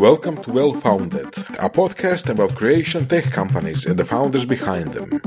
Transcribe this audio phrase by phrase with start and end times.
[0.00, 1.28] Welcome to Well Founded,
[1.60, 5.20] a podcast about creation tech companies and the founders behind them.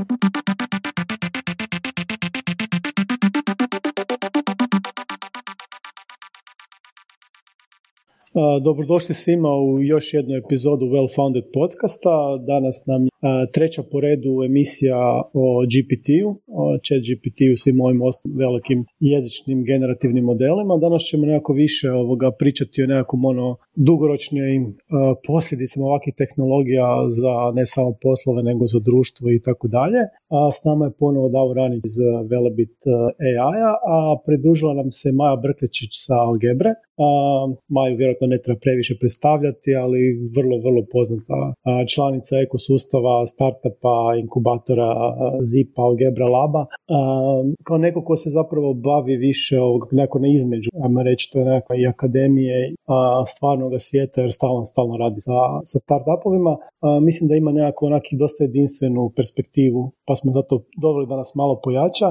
[8.33, 12.37] Uh, dobrodošli svima u još jednu epizodu Well Founded podcasta.
[12.47, 13.12] Danas nam
[13.53, 14.99] treća po redu emisija
[15.43, 16.29] o GPT-u,
[16.59, 17.99] o chat GPT-u, svim ovim
[18.41, 20.77] velikim jezičnim generativnim modelima.
[20.77, 24.61] Danas ćemo nekako više ovoga pričati o nekakvom ono dugoročnim
[25.27, 26.87] posljedicama ovakvih tehnologija
[27.19, 30.01] za ne samo poslove nego za društvo i tako dalje.
[30.37, 31.95] A s nama je ponovo Davor Ranić iz
[32.31, 32.75] Velebit
[33.47, 36.71] AI-a, a pridružila nam se Maja Brklečić sa Algebre.
[37.05, 37.07] A,
[37.75, 40.01] Maju vjerojatno ne treba previše predstavljati, ali
[40.35, 41.39] vrlo, vrlo poznata
[41.93, 44.89] članica ekosustava startupa, inkubatora
[45.51, 46.65] Zipa, Algebra Laba,
[47.67, 51.45] kao neko ko se zapravo bavi više ovog nekako na između, ajmo reći to je
[51.45, 52.57] nekakva i akademije
[53.35, 55.37] stvarnog svijeta jer stalno, stalno radi sa,
[55.69, 56.53] sa startupovima.
[57.07, 61.59] Mislim da ima nekako onaki dosta jedinstvenu perspektivu, pa smo zato doveli da nas malo
[61.63, 62.09] pojača.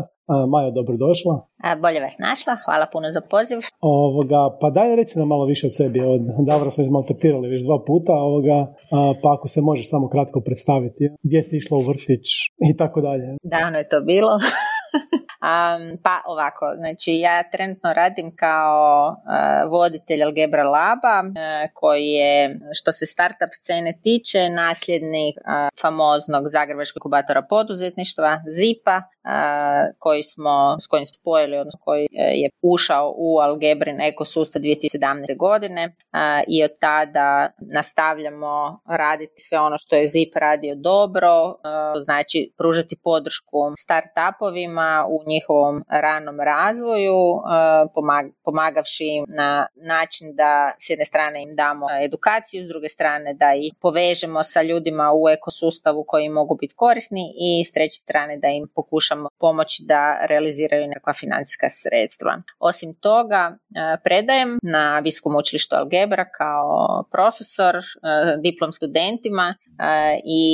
[0.49, 1.35] Maja, dobrodošla.
[1.83, 3.59] Bolje vas našla, hvala puno za poziv.
[3.81, 6.01] Ovoga, pa daj reci nam malo više od sebi.
[6.01, 8.75] Od Davora smo izmaltretirali već dva puta, ovoga,
[9.23, 11.05] pa ako se možeš samo kratko predstaviti.
[11.23, 12.27] Gdje si išla u vrtić
[12.71, 13.37] i tako dalje.
[13.43, 14.33] Davno je to bilo.
[15.43, 22.61] Um, pa ovako, znači ja trenutno radim kao uh, voditelj Algebra Laba uh, koji je
[22.73, 29.03] što se startup scene tiče nasljednik uh, famoznog zagrebačkog inkubatora poduzetništva ZIPA
[29.99, 35.37] koji smo, s kojim spojili, odnosno koji je ušao u Algebrin ekosustav 2017.
[35.37, 35.95] godine
[36.49, 41.57] i od tada nastavljamo raditi sve ono što je ZIP radio dobro,
[42.05, 47.21] znači pružati podršku startupovima u njihovom ranom razvoju,
[48.45, 53.55] pomagavši im na način da s jedne strane im damo edukaciju, s druge strane da
[53.55, 58.49] ih povežemo sa ljudima u ekosustavu koji mogu biti korisni i s treće strane da
[58.49, 62.33] im pokušamo pomoći da realiziraju nekakva financijska sredstva.
[62.59, 63.57] Osim toga,
[64.05, 67.75] predajem na Viskom učilištu Algebra kao profesor
[68.43, 69.55] diplom studentima
[70.25, 70.47] i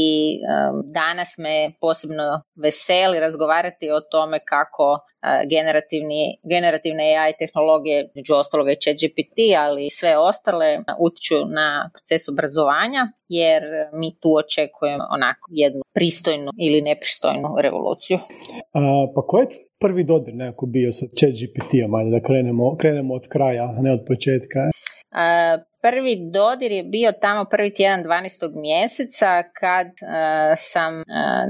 [0.95, 4.68] danas me posebno veseli razgovarati o tome kako
[5.51, 12.29] generativni, generativne AI tehnologije, među ostaloga i ChatGPT, ali i sve ostale utječu na proces
[12.29, 13.63] obrazovanja, jer
[13.93, 18.19] mi tu očekujemo onako jednu pristojnu ili nepristojnu revoluciju.
[18.73, 18.81] A,
[19.15, 19.47] pa ko je
[19.81, 24.61] prvi dodir nekako bio sa ChatGPT-om, da krenemo, krenemo od kraja, ne od početka?
[25.83, 28.61] Prvi dodir je bio tamo prvi tjedan 12.
[28.61, 29.87] mjeseca kad
[30.57, 30.95] sam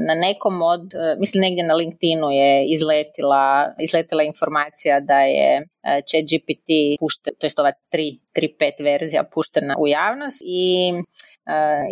[0.07, 5.69] na nekom od, mislim negdje na LinkedInu je izletila, izletila informacija da je
[6.09, 6.69] ChatGPT
[7.01, 10.93] pušten, to je ova 3.5 verzija puštena u javnost i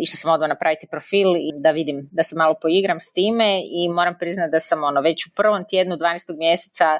[0.01, 3.89] išla sam odmah napraviti profil i da vidim, da se malo poigram s time i
[3.89, 6.37] moram priznati da sam ono već u prvom tjednu 12.
[6.37, 6.99] mjeseca uh,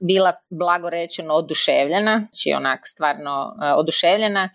[0.00, 4.48] bila blago rečeno oduševljena, znači onak stvarno uh, oduševljena.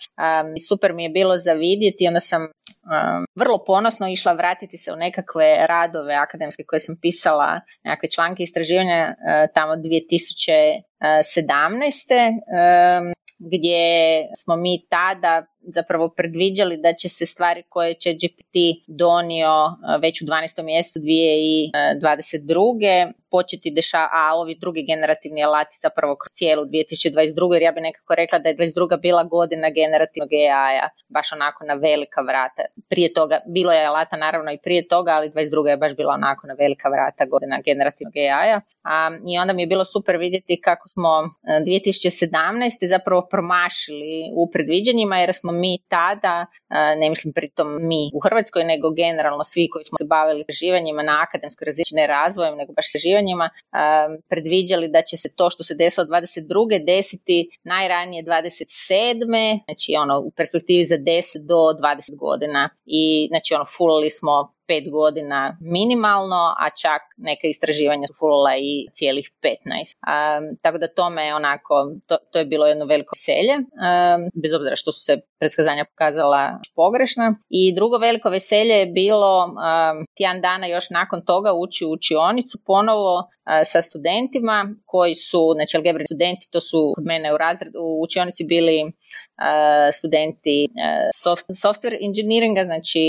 [0.67, 2.47] Super mi je bilo za vidjeti onda sam
[3.35, 9.15] vrlo ponosno išla vratiti se u nekakve radove akademske koje sam pisala, nekakve članke istraživanja
[9.53, 10.81] tamo 2017.
[13.39, 18.55] gdje smo mi tada zapravo predviđali da će se stvari koje će GPT
[18.87, 19.53] donio
[20.01, 20.63] već u 12.
[20.63, 27.53] mjesecu 2022 početi dešavati, a ovi drugi generativni alati zapravo kroz cijelu 2022.
[27.53, 29.01] jer ja bih nekako rekla da je 2022.
[29.01, 32.61] bila godina generativnog AI-a, baš onako na velika vrata.
[32.89, 35.67] Prije toga, bilo je alata naravno i prije toga, ali 2022.
[35.67, 38.59] je baš bila onako na velika vrata godina generativnog AI-a.
[39.31, 41.09] I onda mi je bilo super vidjeti kako smo
[41.67, 42.77] 2017.
[42.81, 46.45] E, zapravo promašili u predviđanjima jer smo mi tada,
[46.99, 51.25] ne mislim pritom mi u Hrvatskoj, nego generalno svi koji smo se bavili istraživanjima na
[51.27, 53.49] akademskoj razini, ne razvojem, nego baš istraživanjima
[54.29, 56.85] predviđali da će se to što se desilo 22.
[56.85, 59.59] desiti najranije 27.
[59.65, 64.91] Znači ono u perspektivi za 10 do 20 godina i znači ono fulali smo pet
[64.91, 69.49] godina minimalno, a čak neke istraživanja su fulala i cijelih 15.
[69.51, 71.73] Um, tako da tome onako,
[72.07, 76.59] to, to je bilo jedno veliko veselje, um, bez obzira što su se predskazanja pokazala
[76.75, 77.35] pogrešna.
[77.49, 82.57] I drugo veliko veselje je bilo um, tjedan dana još nakon toga ući u učionicu
[82.65, 83.13] ponovo
[83.65, 88.43] sa studentima koji su, znači algebrini studenti, to su kod mene u, razred, u učionici
[88.43, 88.91] bili uh,
[89.97, 93.03] studenti uh, software engineeringa, znači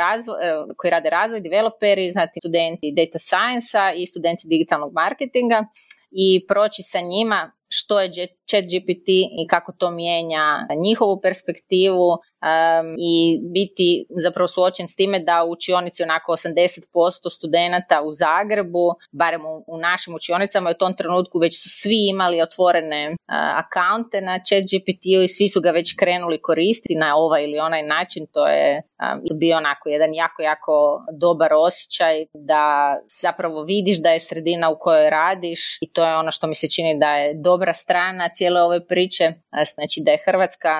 [0.00, 0.34] razvo,
[0.76, 5.64] koji rade razvoj, developeri, znači studenti data science i studenti digitalnog marketinga
[6.10, 8.08] i proći sa njima što je
[8.50, 9.08] chat GPT
[9.42, 15.50] i kako to mijenja njihovu perspektivu um, i biti zapravo suočen s time da u
[15.50, 21.62] učionici onako 80% studenata u Zagrebu, barem u, u našim učionicama, u tom trenutku već
[21.62, 26.42] su svi imali otvorene uh, akaunte na chat GPT-u i svi su ga već krenuli
[26.42, 31.52] koristiti na ovaj ili onaj način, to je um, bio onako jedan jako, jako dobar
[31.52, 36.46] osjećaj da zapravo vidiš da je sredina u kojoj radiš i to je ono što
[36.46, 39.26] mi se čini da je dobra strana cijele ove priče,
[39.74, 40.72] znači da je Hrvatska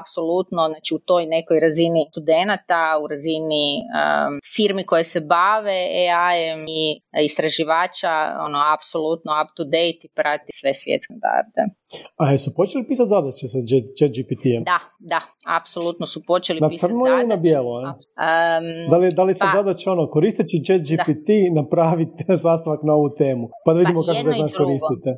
[0.00, 6.62] apsolutno znači u toj nekoj razini studenata, u razini um, firmi koje se bave AI-em
[6.68, 6.82] i
[7.28, 8.14] istraživača,
[8.46, 11.60] ono, apsolutno up to date i prati sve svjetske standarde.
[12.16, 13.58] A jesu počeli pisati zadaće sa
[13.98, 14.62] chat GPT-em?
[14.72, 14.78] Da,
[15.12, 15.20] da,
[15.58, 17.26] apsolutno su počeli na pisati zadaće.
[17.26, 17.74] Na na bijelo?
[17.80, 21.60] Um, da li, da li se pa, zadaća ono, koristeći chat GPT da.
[21.60, 23.44] napraviti sastavak na ovu temu?
[23.64, 25.10] Pa da vidimo pa, kako ga znaš koristite.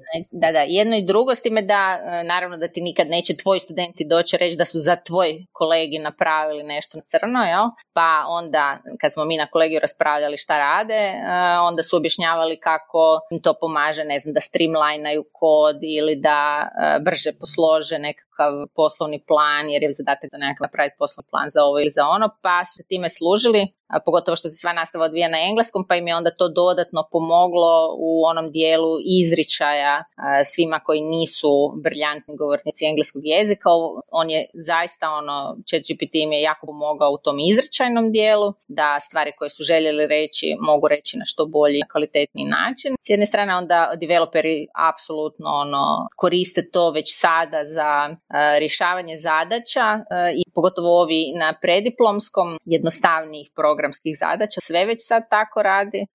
[0.43, 3.61] Da, da, jedno i drugo s time da, e, naravno da ti nikad neće tvoji
[3.61, 7.65] studenti doći reći da su za tvoj kolegi napravili nešto na crno, jel?
[7.93, 11.23] Pa onda, kad smo mi na kolegiju raspravljali šta rade, e,
[11.61, 16.99] onda su objašnjavali kako im to pomaže, ne znam, da streamlinaju kod ili da E,
[17.01, 17.99] brže poslože
[18.41, 22.05] nekakav poslovni plan jer je zadatak da nekakav napraviti poslovni plan za ovo ili za
[22.07, 23.63] ono, pa su se time služili
[24.05, 27.97] pogotovo što se sva nastava odvija na engleskom, pa im je onda to dodatno pomoglo
[27.99, 30.05] u onom dijelu izričaja
[30.53, 31.53] svima koji nisu
[31.85, 33.69] briljantni govornici engleskog jezika.
[34.11, 39.33] On je zaista ono, ChatGPT im je jako pomogao u tom izričajnom dijelu, da stvari
[39.39, 42.91] koje su željeli reći mogu reći na što bolji, kvalitetni način.
[43.07, 48.17] S jedne strane onda developeri apsolutno ono, koriste to već sada za
[48.59, 50.01] rješavanje zadaća
[50.35, 56.07] i pogotovo ovi na prediplomskom jednostavnijih programskih zadaća, sve već sad tako radi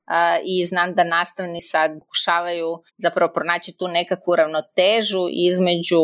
[0.45, 6.01] i znam da nastavni sad pokušavaju zapravo pronaći tu nekakvu ravnotežu između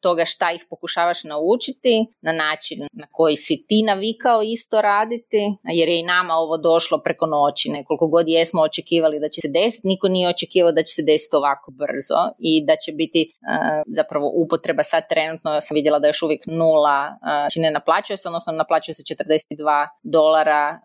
[0.00, 5.88] toga šta ih pokušavaš naučiti na način na koji si ti navikao isto raditi, jer
[5.88, 9.88] je i nama ovo došlo preko noći, nekoliko god jesmo očekivali da će se desiti,
[9.88, 13.38] niko nije očekivao da će se desiti ovako brzo i da će biti
[13.86, 18.52] zapravo upotreba sad trenutno, sam vidjela da još uvijek nula, znači ne naplaćuje se, odnosno
[18.52, 20.80] naplaćuje se 42 dolara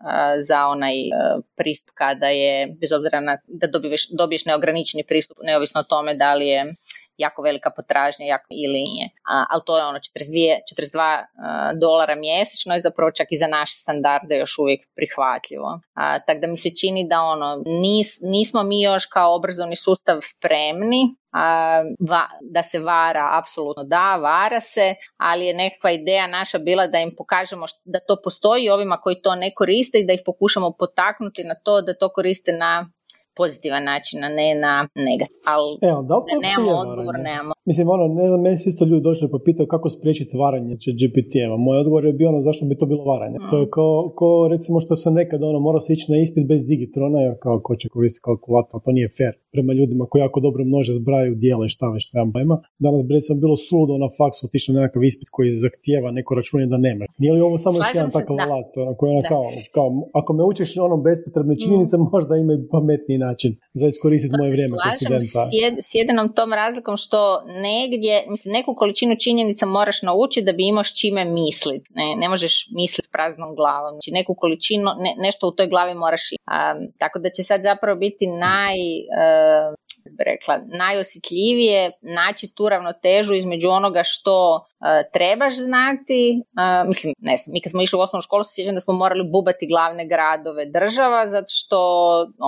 [0.48, 1.12] za onaj e,
[1.56, 6.34] pristup kada je, bez obzira na da dobiješ, dobiješ neograničeni pristup, neovisno o tome da
[6.34, 6.74] li je
[7.18, 9.10] jako velika potražnja jako, ili nije.
[9.30, 10.58] A, ali to je ono 42,
[10.94, 15.80] 42 dolara mjesečno je zapravo čak i za naše standarde još uvijek prihvatljivo.
[15.94, 20.18] A, tako da mi se čini da ono nis, nismo mi još kao obrazovni sustav
[20.22, 26.58] spremni a, va, da se vara, apsolutno da, vara se, ali je nekakva ideja naša
[26.58, 30.22] bila da im pokažemo da to postoji ovima koji to ne koriste i da ih
[30.26, 32.92] pokušamo potaknuti na to da to koriste na
[33.40, 34.74] pozitivan način, a ne na
[35.08, 35.38] negativ.
[35.54, 37.54] Ali Evo, da li nemamo odgovor, nemamo.
[37.70, 40.90] Mislim, ono, ne znam, meni su isto ljudi došli pa pitaju kako spriječiti varanje će
[41.00, 41.56] GPT-eva.
[41.66, 43.38] Moj odgovor je bio ono zašto bi to bilo varanje.
[43.50, 46.62] To je kao, ko, recimo što se nekad ono mora se ići na ispit bez
[46.66, 50.62] digitrona, jer kao ko će koristiti kalkulator, to nije fair prema ljudima koji jako dobro
[50.64, 52.56] množe zbraju dijela i šta već trebam pojma.
[52.80, 56.66] Danas bi recimo bilo suludo na faksu otišao na nekakav ispit koji zahtijeva neko računje
[56.74, 57.06] da nema.
[57.18, 58.70] Nije li ovo samo još jedan takav alat?
[58.78, 59.46] Ono, koji ono, kao,
[59.76, 59.88] kao,
[60.20, 62.08] ako me učiš onom bespotrebne činjenice, mm.
[62.14, 63.31] možda ima i pametniji način
[63.74, 65.42] za iskoristiti moje vrijeme studenta.
[65.46, 70.68] S, s jedinom tom razlikom što negdje, mislim, neku količinu činjenica moraš naučiti da bi
[70.68, 71.90] imaš čime misliti.
[71.94, 73.92] Ne, ne možeš misliti s praznom glavom.
[73.92, 76.94] Znači neku količinu, ne, nešto u toj glavi moraš imati.
[76.98, 78.78] tako da će sad zapravo biti naj...
[79.20, 79.81] Uh,
[80.20, 87.54] rekla, najosjetljivije naći tu ravnotežu između onoga što E, trebaš znati, uh, mislim, ne znam,
[87.54, 90.66] mi kad smo išli u osnovnu školu se sjećam da smo morali bubati glavne gradove
[90.66, 91.80] država, zato što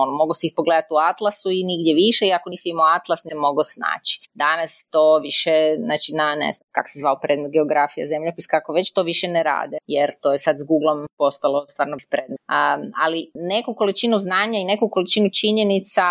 [0.02, 3.20] ono, mogu si ih pogledati u atlasu i nigdje više i ako nisi imao atlas
[3.24, 4.14] ne mogu snaći.
[4.34, 5.54] Danas to više,
[5.86, 9.42] znači na, ne znam, kako se zvao predmet geografija, zemljopis, kako već to više ne
[9.42, 12.38] rade, jer to je sad s Googlom postalo stvarno predmet.
[12.56, 16.06] Um, ali neku količinu znanja i neku količinu činjenica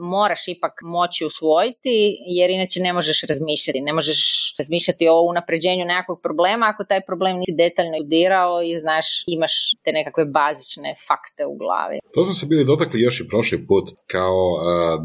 [0.00, 1.96] moraš ipak moći usvojiti,
[2.38, 4.20] jer inače ne možeš razmišljati, ne možeš
[4.58, 9.54] razmišljati o unapređenju nekakvog problema ako taj problem nisi detaljno udirao i znaš imaš
[9.84, 11.96] te nekakve bazične fakte u glavi.
[12.14, 14.60] To smo se bili dotakli još i prošli put kao uh,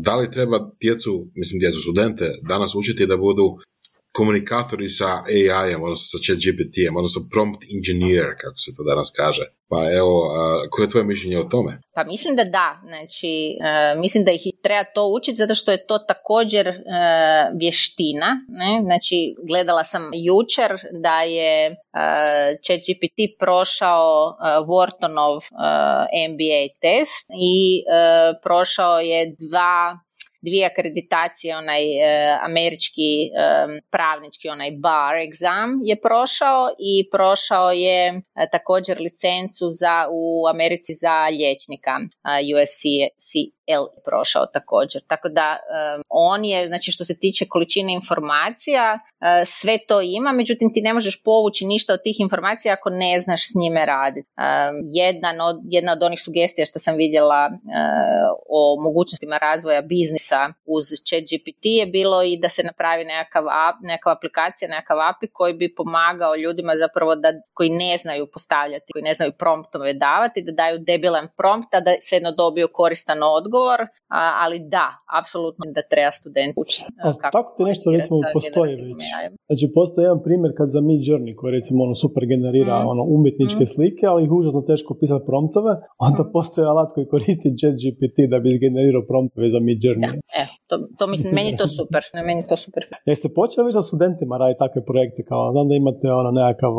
[0.06, 3.46] da li treba djecu, mislim djecu studente danas učiti da budu
[4.18, 9.46] komunikatori sa AI-em, odnosno sa chat GPT-em, odnosno prompt engineer, kako se to danas kaže.
[9.70, 10.16] Pa evo,
[10.70, 11.82] koje je tvoje mišljenje o tome?
[11.96, 15.86] Pa mislim da da, znači e, mislim da ih treba to učiti zato što je
[15.88, 16.74] to također e,
[17.60, 18.82] vještina, ne?
[18.84, 21.76] znači gledala sam jučer da je e,
[22.66, 24.38] ChatGPT prošao
[24.70, 25.40] Whartonov
[26.30, 27.84] MBA test i
[28.44, 30.00] prošao je dva
[30.46, 31.84] dvije akreditacije, onaj
[32.42, 33.12] američki
[33.90, 38.22] pravnički, onaj bar exam je prošao i prošao je
[38.52, 42.00] također licencu za u Americi za liječnika
[42.54, 42.84] USC
[43.68, 45.02] L prošao također.
[45.08, 45.58] Tako da
[46.10, 50.94] on je, znači što se tiče količine informacija, e, sve to ima, međutim ti ne
[50.94, 54.28] možeš povući ništa od tih informacija ako ne znaš s njime raditi.
[54.94, 57.52] Jedna od, jedna od onih sugestija što sam vidjela e,
[58.50, 60.33] o mogućnostima razvoja biznisa
[60.76, 63.44] uz ChatGPT je bilo i da se napravi nekakav,
[63.82, 69.04] nekakva aplikacija, nekakav API koji bi pomagao ljudima zapravo da, koji ne znaju postavljati, koji
[69.10, 73.80] ne znaju promptove davati, da daju debilan prompt, a da svejedno dobiju koristan odgovor,
[74.44, 74.88] ali da,
[75.20, 76.88] apsolutno da treba student učiti.
[77.36, 79.04] Tako ti nešto recimo postoji već.
[79.48, 82.88] Znači postoji jedan primjer kad za Mid Journey koji recimo ono super generira mm.
[82.94, 83.72] ono umjetničke mm.
[83.74, 85.72] slike, ali ih užasno teško pisati promptove,
[86.08, 86.32] onda mm.
[86.36, 87.50] postoji alat koji koristi
[87.82, 90.12] GPT da bi izgenerirao promptove za Mid Journey.
[90.32, 92.84] Da, e, to, to mislim, meni to super, ne, meni to super.
[93.12, 96.74] Jeste počeli već sa studentima raditi takve projekte kao, znam da imate ono nekakav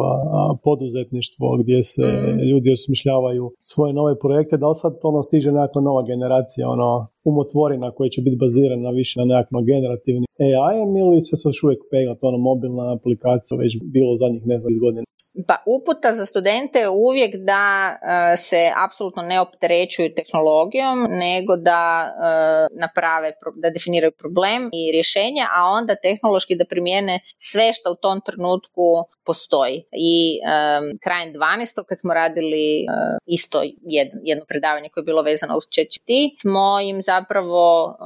[0.66, 2.38] poduzetništvo gdje se mm.
[2.50, 6.90] ljudi osmišljavaju svoje nove projekte, da li sad ono stiže nekakva nova generacija ono
[7.30, 12.14] umotvorina koja će biti bazirana više na nekakvom generativnim AI-em ili se još uvijek pegla
[12.30, 15.04] ono mobilna aplikacija već bilo zadnjih ne znam iz godina?
[15.46, 17.96] Pa uputa za studente je uvijek da
[18.32, 25.46] e, se apsolutno ne opterećuju tehnologijom, nego da uh, naprave, da definiraju problem i rješenja,
[25.54, 29.84] a onda tehnološki da primijene sve što u tom trenutku postoji.
[29.92, 31.84] I um, krajem 12.
[31.88, 32.84] kad smo radili e,
[33.26, 37.96] isto jedno, jedno predavanje koje je bilo vezano uz ChatGPT, smo im zapravo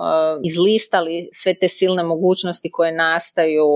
[0.45, 3.69] izlistali sve te silne mogućnosti koje nastaju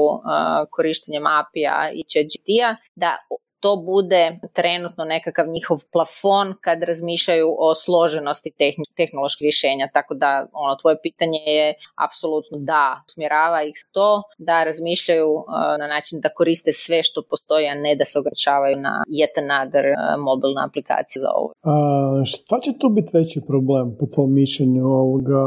[0.70, 3.16] korištenjem API-a i ChatGPT-a, da
[3.62, 8.50] to bude trenutno nekakav njihov plafon kad razmišljaju o složenosti
[8.96, 9.86] tehnoloških rješenja.
[9.92, 11.74] Tako da ono tvoje pitanje je
[12.06, 15.44] apsolutno da, usmjerava ih to da razmišljaju uh,
[15.80, 19.84] na način da koriste sve što postoji, a ne da se ograničavaju na yet another
[19.90, 19.96] uh,
[20.28, 21.48] mobilna aplikacija za ovo.
[21.62, 21.74] A,
[22.32, 25.40] šta će tu biti veći problem po tvom mišljenju ovoga,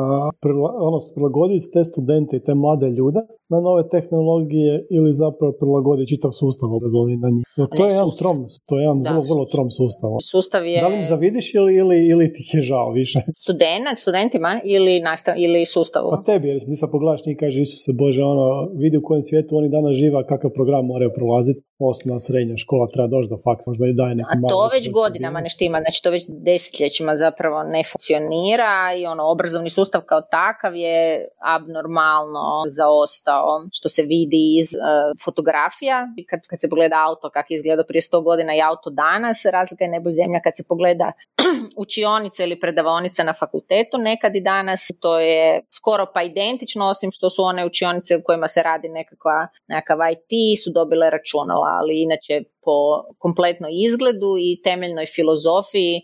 [0.88, 6.32] ono, prilagoditi te studente i te mlade ljude na nove tehnologije ili zapravo prilagoditi čitav
[6.32, 7.46] sustav obrazovanja na njih?
[7.78, 10.10] To je jedan trom, to je jedan vrlo, vrlo trom sustav.
[10.32, 10.82] Sustav je...
[10.82, 13.20] Da li zavidiš ili, ili, ili ti je žao više?
[13.44, 16.10] Student, studentima ili, nastav, ili sustavu?
[16.16, 19.58] Pa tebi, jer ti sad pogledaš njih kaže Isuse Bože, ono, vidi u kojem svijetu
[19.58, 23.86] oni danas živa, kakav program moraju prolaziti osnovna srednja škola treba doći do faksa, možda
[23.88, 27.84] i daje neku A to već godinama ne štima, znači to već desetljećima zapravo ne
[27.92, 31.28] funkcionira i ono obrazovni sustav kao takav je
[31.58, 32.46] abnormalno
[32.78, 34.82] zaostao što se vidi iz uh,
[35.26, 36.08] fotografija.
[36.30, 39.84] Kad, kad se pogleda auto kak je izgledao prije sto godina i auto danas, razlika
[39.84, 40.40] je nebo zemlja.
[40.44, 41.12] Kad se pogleda
[41.86, 47.30] učionica ili predavaonica na fakultetu nekad i danas to je skoro pa identično osim što
[47.30, 52.44] su one učionice u kojima se radi nekakva, nekakav IT su dobile računala ali inače
[52.62, 56.02] po kompletnoj izgledu i temeljnoj filozofiji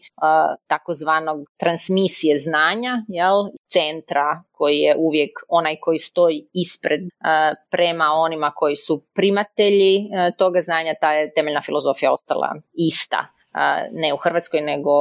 [0.68, 3.36] takozvanog transmisije znanja, jel,
[3.68, 7.02] centra koji je uvijek onaj koji stoji ispred
[7.72, 13.26] prema onima koji su primatelji toga znanja, ta je temeljna filozofija ostala ista
[13.92, 14.92] ne u Hrvatskoj nego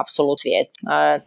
[0.00, 0.68] apsolut svijet.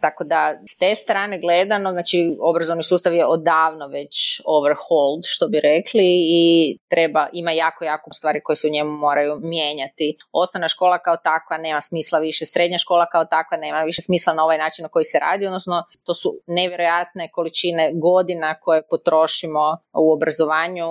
[0.00, 5.60] Tako da s te strane gledano, znači obrazovni sustav je odavno već overhauled što bi
[5.60, 10.16] rekli i treba, ima jako, jako stvari koje se u njemu moraju mijenjati.
[10.32, 14.44] Osnovna škola kao takva nema smisla više, srednja škola kao takva nema više smisla na
[14.44, 20.12] ovaj način na koji se radi, odnosno to su nevjerojatne količine godina koje potrošimo u
[20.12, 20.88] obrazovanju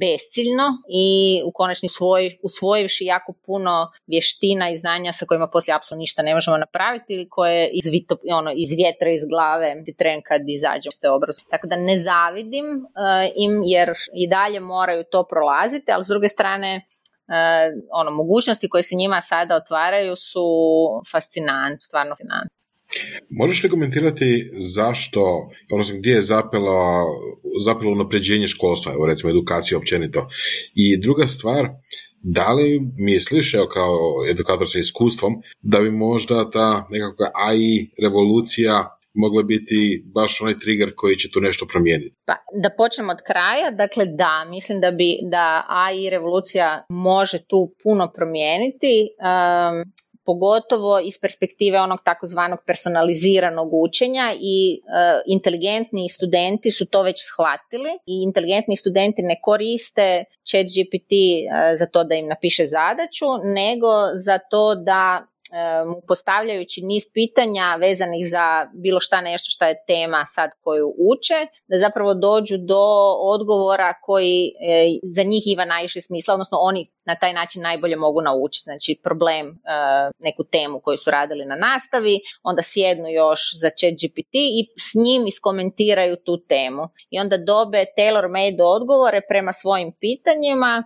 [0.00, 5.74] besciljno i u konačni svoj, usvojivši jako puno vještina i znanja znanja sa kojima poslije
[5.76, 9.94] apsolutno ništa ne možemo napraviti ili koje iz, vito, ono, iz vjetra, iz glave ti
[9.98, 11.08] tren kad izađem s te
[11.50, 16.28] Tako da ne zavidim uh, im jer i dalje moraju to prolaziti, ali s druge
[16.28, 16.84] strane uh,
[18.00, 20.46] ono, mogućnosti koje se njima sada otvaraju su
[21.12, 22.58] fascinantne, stvarno fascinantne.
[23.30, 27.06] Možeš li komentirati zašto, odnosno gdje je zapelo,
[27.64, 30.28] zapelo napređenje školstva, evo recimo edukacija općenito.
[30.74, 31.68] I druga stvar,
[32.34, 33.98] da li misliš, evo kao
[34.30, 35.32] edukator sa iskustvom,
[35.62, 41.40] da bi možda ta nekakva AI revolucija mogla biti baš onaj trigger koji će tu
[41.40, 42.14] nešto promijeniti?
[42.24, 47.74] Pa, da počnemo od kraja, dakle da, mislim da bi da AI revolucija može tu
[47.82, 49.08] puno promijeniti.
[49.20, 49.92] Um,
[50.28, 54.80] pogotovo iz perspektive onog takozvanog personaliziranog učenja i e,
[55.26, 61.86] inteligentni studenti su to već shvatili i inteligentni studenti ne koriste chat GPT e, za
[61.86, 65.26] to da im napiše zadaću, nego za to da
[65.86, 71.46] mu postavljajući niz pitanja vezanih za bilo šta nešto šta je tema sad koju uče,
[71.68, 72.84] da zapravo dođu do
[73.20, 78.20] odgovora koji e, za njih ima najviše smisla, odnosno oni na taj način najbolje mogu
[78.20, 78.64] naučiti.
[78.64, 79.52] Znači problem, e,
[80.22, 84.94] neku temu koju su radili na nastavi, onda sjednu još za chat GPT i s
[84.94, 86.82] njim iskomentiraju tu temu.
[87.10, 90.84] I onda dobe tailor-made odgovore prema svojim pitanjima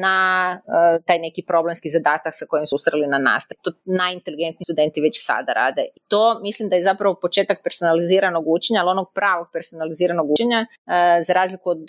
[0.00, 0.60] na
[0.96, 3.56] e, taj neki problemski zadatak sa kojim su usrali na nastav.
[3.62, 5.84] To najinteligentniji studenti već sada rade.
[5.96, 11.22] I to mislim da je zapravo početak personaliziranog učenja, ali onog pravog personaliziranog učenja, e,
[11.26, 11.82] za razliku od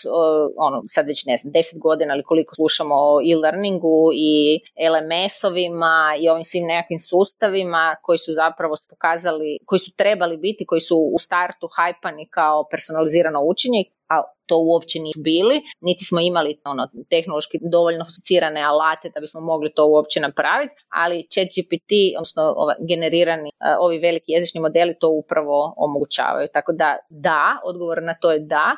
[0.58, 4.60] ono, sad već ne znam, deset godina ili koliko slušamo o e-learningu i
[4.94, 10.82] LMS-ovima i ovim svim nekakvim sustavima koji su zapravo pokazali, koji su trebali biti, koji
[10.82, 16.62] su u startu hajpani kao personalizirano učenje a to uopće nisu bili, niti smo imali
[16.66, 22.74] ono, tehnološki dovoljno sofisticirane alate da bismo mogli to uopće napraviti, ali ChatGPT, odnosno ova,
[22.90, 26.48] generirani ovi veliki jezični modeli to upravo omogućavaju.
[26.54, 28.72] Tako da da, odgovor na to je da.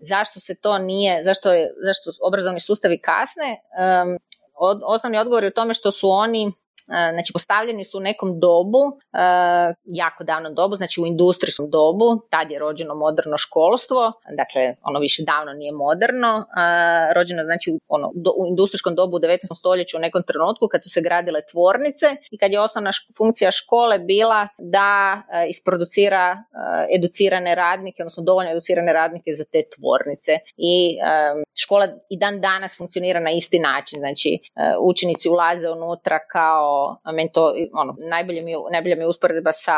[0.00, 3.48] zašto se to nije, zašto, je, zašto obrazovni sustavi kasne?
[3.50, 4.18] Um,
[4.54, 6.52] od, osnovni odgovor je u tome što su oni E,
[7.12, 8.78] znači postavljeni su u nekom dobu,
[9.12, 9.18] e,
[9.84, 15.22] jako davno dobu, znači u industrijskom dobu, tad je rođeno moderno školstvo, dakle ono više
[15.26, 18.06] davno nije moderno, e, rođeno znači ono,
[18.38, 19.54] u industrijskom dobu u 19.
[19.58, 23.98] stoljeću u nekom trenutku kad su se gradile tvornice i kad je osnovna funkcija škole
[23.98, 26.44] bila da isproducira
[26.96, 30.98] educirane radnike, odnosno dovoljno educirane radnike za te tvornice i
[31.62, 34.38] škola i dan danas funkcionira na isti način, znači
[34.80, 36.79] učenici ulaze unutra kao
[37.12, 39.76] meni to, ono, najbolje mi, najbolje mi je usporedba sa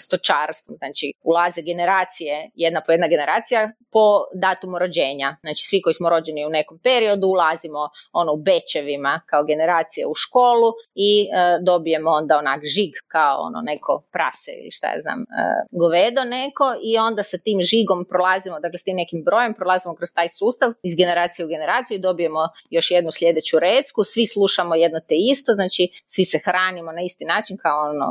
[0.00, 6.10] stočarstvom, znači ulaze generacije, jedna po jedna generacija po datumu rođenja, znači svi koji smo
[6.10, 11.26] rođeni u nekom periodu ulazimo ono u bečevima kao generacije u školu i e,
[11.62, 15.24] dobijemo onda onak žig kao ono neko prase ili šta ja znam, e,
[15.70, 20.10] govedo neko i onda sa tim žigom prolazimo, dakle s tim nekim brojem prolazimo kroz
[20.14, 25.00] taj sustav iz generacije u generaciju i dobijemo još jednu sljedeću recku, svi slušamo jedno
[25.08, 28.08] te isto, znači svi se hranimo na isti način kao ono,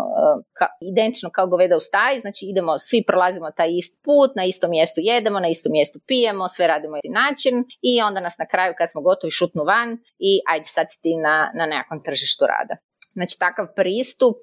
[0.61, 4.69] e, identično kao goveda u staji, znači idemo, svi prolazimo taj isti put, na istom
[4.69, 8.73] mjestu jedemo, na istom mjestu pijemo, sve radimo isti način i onda nas na kraju
[8.77, 12.75] kad smo gotovi šutnu van i ajde sad si ti na, na nekakvom tržištu rada.
[13.15, 14.35] Znači takav pristup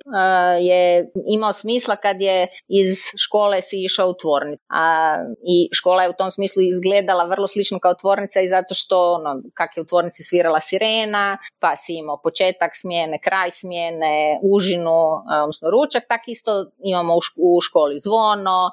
[0.60, 4.62] je imao smisla kad je iz škole si išao u tvornicu.
[4.68, 5.16] A,
[5.54, 9.42] I škola je u tom smislu izgledala vrlo slično kao tvornica i zato što ono,
[9.54, 14.98] kak je u tvornici svirala sirena, pa si imao početak smjene, kraj smjene, užinu,
[15.42, 16.52] odnosno ručak, tak isto
[16.84, 18.70] imamo u, školi zvono,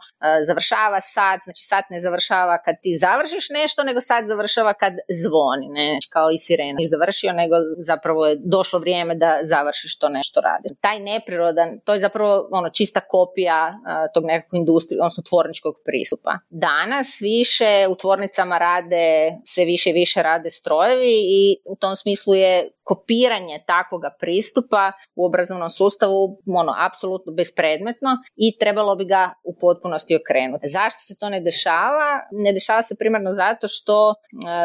[0.47, 5.67] završava sat, znači sat ne završava kad ti završiš nešto, nego sat završava kad zvoni,
[5.69, 6.77] ne znači, kao i sirena.
[6.77, 10.75] Niš završio, nego zapravo je došlo vrijeme da završiš što nešto radi.
[10.81, 13.73] Taj neprirodan, to je zapravo ono čista kopija
[14.13, 16.31] tog nekakvog industrije, odnosno tvorničkog pristupa.
[16.49, 22.35] Danas više u tvornicama rade, sve više i više rade strojevi i u tom smislu
[22.35, 26.19] je kopiranje takvoga pristupa u obrazovnom sustavu
[26.61, 30.67] ono apsolutno bespredmetno i trebalo bi ga u potpunosti okrenuti.
[30.69, 32.09] Zašto se to ne dešava?
[32.31, 34.13] Ne dešava se primarno zato što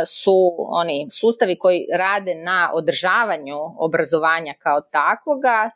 [0.07, 0.37] su
[0.83, 5.71] oni sustavi koji rade na održavanju obrazovanja kao takvoga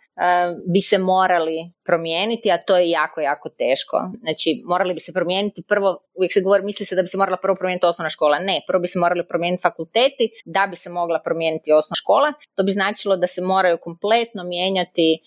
[0.73, 3.97] bi se morali promijeniti, a to je jako, jako teško.
[4.21, 7.37] Znači, morali bi se promijeniti prvo, uvijek se govori, misli se da bi se morala
[7.37, 8.39] prvo promijeniti osnovna škola.
[8.39, 12.33] Ne, prvo bi se morali promijeniti fakulteti da bi se mogla promijeniti osnovna škola.
[12.55, 15.19] To bi značilo da se moraju kompletno mijenjati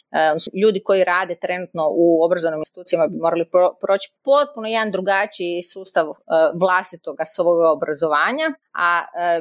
[0.62, 3.46] ljudi koji rade trenutno u obrazovnim institucijama bi morali
[3.82, 6.16] proći potpuno jedan drugačiji sustav uh,
[6.62, 8.92] vlastitog svog obrazovanja, a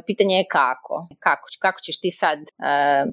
[0.07, 1.09] pitanje je kako.
[1.19, 1.47] kako.
[1.59, 2.39] Kako ćeš ti sad,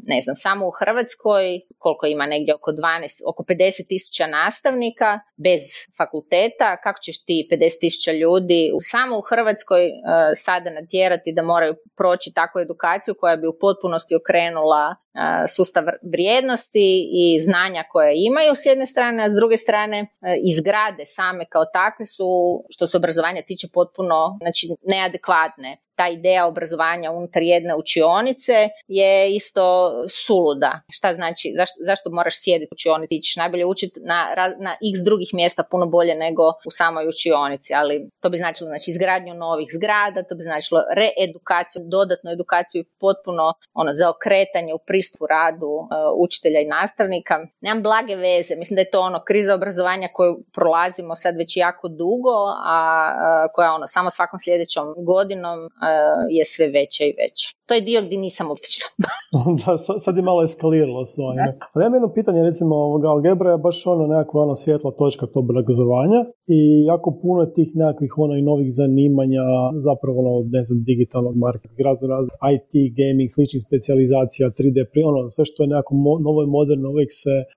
[0.03, 1.43] ne znam, samo u Hrvatskoj,
[1.77, 5.61] koliko ima negdje oko 12, oko 50 tisuća nastavnika bez
[5.97, 9.91] fakulteta, kako ćeš ti 50 tisuća ljudi samo u Hrvatskoj
[10.35, 14.46] sada natjerati da moraju proći takvu edukaciju koja bi u potpunosti okrenula
[14.91, 14.95] uh,
[15.55, 15.83] sustav
[16.13, 20.07] vrijednosti i znanja koje imaju s jedne strane, a s druge strane uh,
[20.51, 22.27] izgrade same kao takve su,
[22.69, 29.63] što se obrazovanja tiče potpuno znači, neadekvatne ta ideja obrazovanja unutar jedne učionice je isto
[30.25, 30.81] suluda.
[30.91, 33.15] Šta znači, zašto, zašto moraš sjediti u učionici?
[33.15, 34.27] Ići najbolje učiti na,
[34.59, 38.91] na x drugih mjesta puno bolje nego u samoj učionici, ali to bi značilo znači,
[38.91, 45.27] izgradnju novih zgrada, to bi značilo reedukaciju, dodatnu edukaciju potpuno ono, za okretanje u pristupu
[45.27, 45.87] radu uh,
[46.25, 47.35] učitelja i nastavnika.
[47.61, 51.87] Nemam blage veze, mislim da je to ono kriza obrazovanja koju prolazimo sad već jako
[51.87, 52.37] dugo,
[52.73, 52.77] a
[53.13, 55.59] uh, koja ono samo svakom sljedećom godinom
[56.29, 57.56] je sve veća i veća.
[57.67, 58.87] To je dio gdje nisam uspješna.
[59.59, 61.39] da, sad je malo eskaliralo s ovim.
[61.71, 65.43] Ali ja jedno pitanje, recimo, ovoga, algebra je baš ono nekakva ono svjetla točka tog
[65.49, 66.21] obrazovanja
[66.57, 66.59] i
[66.91, 69.43] jako puno je tih nekakvih ono i novih zanimanja,
[69.87, 75.29] zapravo ono, ne znam, digitalnog marketinga, razno razne IT, gaming, sličnih specijalizacija, 3D, pri, ono,
[75.35, 77.47] sve što je nekako mo, novo i moderno, uvijek se uh,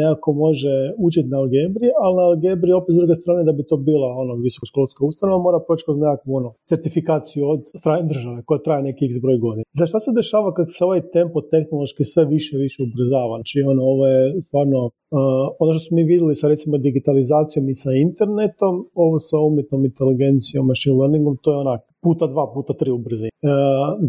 [0.00, 0.74] nekako može
[1.06, 4.32] učiti na algebri, ali na algebri opet s druge strane da bi to bila ono
[4.46, 9.14] visokoškolska ustanova mora proći kroz nekakvu ono, certifikaciju od strane države koja traje neki x
[9.24, 9.64] broj godina.
[9.78, 13.34] Za što se dešava kad se ovaj tempo tehnološki sve više i više ubrzava?
[13.38, 17.74] Znači ono, ovo je stvarno uh, ono što smo mi vidjeli sa recimo digitalizacijom i
[17.82, 22.90] sa internetom, ovo sa umjetnom inteligencijom, machine learningom, to je onak puta dva, puta tri
[22.90, 23.32] u brzini.
[23.42, 23.48] E,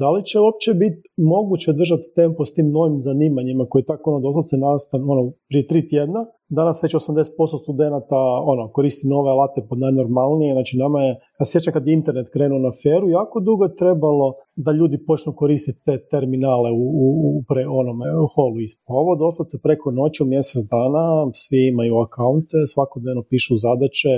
[0.01, 4.19] da li će uopće biti moguće držati tempo s tim novim zanimanjima koji tako ono
[4.27, 9.79] doslovce nastan ono, prije tri tjedna Danas već 80% studenata ono, koristi nove alate pod
[9.79, 13.75] najnormalnije, znači nama je, ja sjećam kad je internet krenuo na feru, jako dugo je
[13.75, 19.15] trebalo da ljudi počnu koristiti te terminale u, u, u pre, onome, u holu Ovo
[19.15, 24.13] doslovce preko noći u mjesec dana, svi imaju akaunte, svakodnevno pišu zadaće,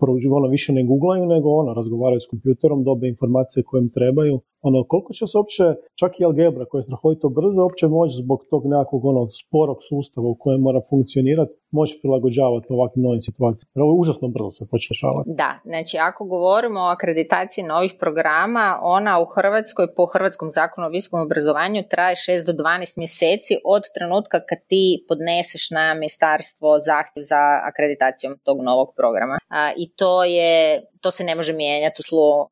[0.00, 4.40] prvo ono više ne googlaju, nego ono, razgovaraju s kompjuterom, dobe informacije koje trebaju.
[4.68, 5.64] Ono, koliko će se uopće,
[6.00, 10.28] čak i algebra koja je strahovito brza, uopće moći zbog tog nekakvog ono, sporog sustava
[10.28, 13.84] u kojem mora funkcionirati, moći prilagođavati ovakvim novim situacijama.
[13.84, 14.94] Ovo je užasno brzo se počne
[15.40, 18.64] Da, znači ako govorimo o akreditaciji novih programa,
[18.98, 23.82] ona u Hrvatskoj po Hrvatskom zakonu o visokom obrazovanju traje 6 do 12 mjeseci od
[23.94, 29.38] trenutka kad ti podneseš na ministarstvo zahtjev za akreditacijom tog novog programa.
[29.48, 32.48] A, I to je to se ne može mijenjati u slu, uh,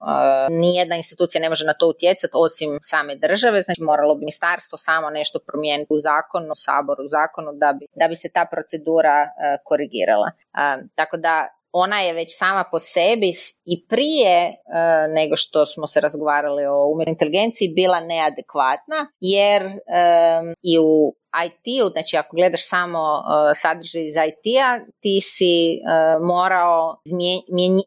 [0.51, 5.11] nijedna institucija ne može na to utjecati osim same države, znači moralo bi ministarstvo samo
[5.11, 9.23] nešto promijeniti u zakonu, u saboru, u zakonu da bi, da bi se ta procedura
[9.23, 10.31] uh, korigirala.
[10.35, 13.33] Uh, tako da ona je već sama po sebi
[13.65, 20.47] i prije uh, nego što smo se razgovarali o umjetnoj inteligenciji bila neadekvatna jer um,
[20.63, 23.23] i u IT-u, znači ako gledaš samo uh,
[23.55, 26.97] sadržaj iz IT-a, ti si uh, morao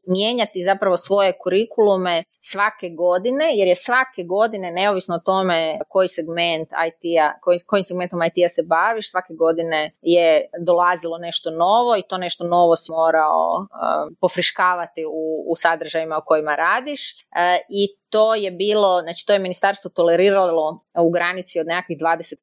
[0.08, 6.69] mijenjati zapravo svoje kurikulume svake godine, jer je svake godine, neovisno o tome koji segment
[6.88, 12.17] IT-a, koji, kojim segmentom IT-a se baviš, svake godine je dolazilo nešto novo i to
[12.17, 13.67] nešto novo si morao uh,
[14.21, 19.39] pofriškavati u, u sadržajima o kojima radiš uh, i to je bilo, znači to je
[19.39, 22.36] ministarstvo toleriralo u granici od nekakvih 20%,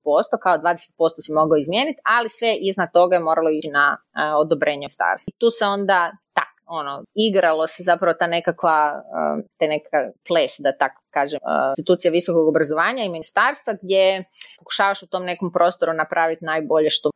[0.43, 0.81] kao 20%
[1.25, 5.31] si mogao izmijeniti, ali sve iznad toga je moralo ići na uh, odobrenje starstva.
[5.39, 9.99] Tu se onda tak, ono, igralo se zapravo ta nekakva, uh, te neka
[10.29, 14.25] ples, da tako kažem, uh, institucija visokog obrazovanja i ministarstva gdje
[14.59, 17.11] pokušavaš u tom nekom prostoru napraviti najbolje što.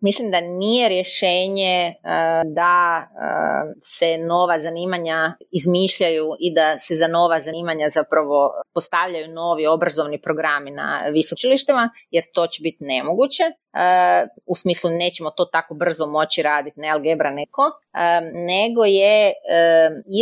[0.00, 7.06] Mislim da nije rješenje uh, da uh, se nova zanimanja izmišljaju i da se za
[7.06, 13.42] nova zanimanja zapravo postavljaju novi obrazovni programi na visočilištima, jer to će biti nemoguće.
[14.46, 17.62] u smislu nećemo to tako brzo moći raditi, ne algebra neko,
[18.48, 19.32] nego je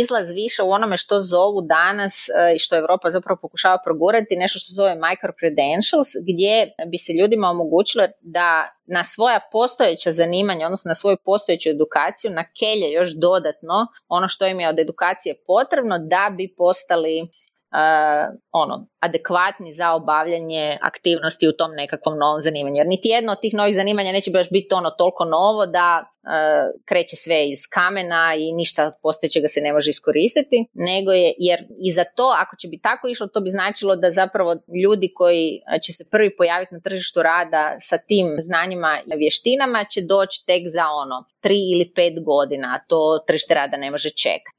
[0.01, 2.13] izlaz više u onome što zovu danas
[2.55, 7.47] i što Europa zapravo pokušava progurati nešto što zove micro credentials gdje bi se ljudima
[7.47, 14.27] omogućilo da na svoja postojeća zanimanja, odnosno na svoju postojeću edukaciju nakelje još dodatno ono
[14.27, 17.29] što im je od edukacije potrebno da bi postali
[17.71, 22.75] uh, ono, adekvatni za obavljanje aktivnosti u tom nekakvom novom zanimanju.
[22.75, 26.81] Jer niti jedno od tih novih zanimanja neće baš biti ono toliko novo da uh,
[26.85, 31.59] kreće sve iz kamena i ništa od postojećega se ne može iskoristiti, nego je, jer
[31.85, 35.61] i za to, ako će biti tako išlo, to bi značilo da zapravo ljudi koji
[35.83, 40.63] će se prvi pojaviti na tržištu rada sa tim znanjima i vještinama će doći tek
[40.65, 44.57] za ono tri ili pet godina, a to tržište rada ne može čekati.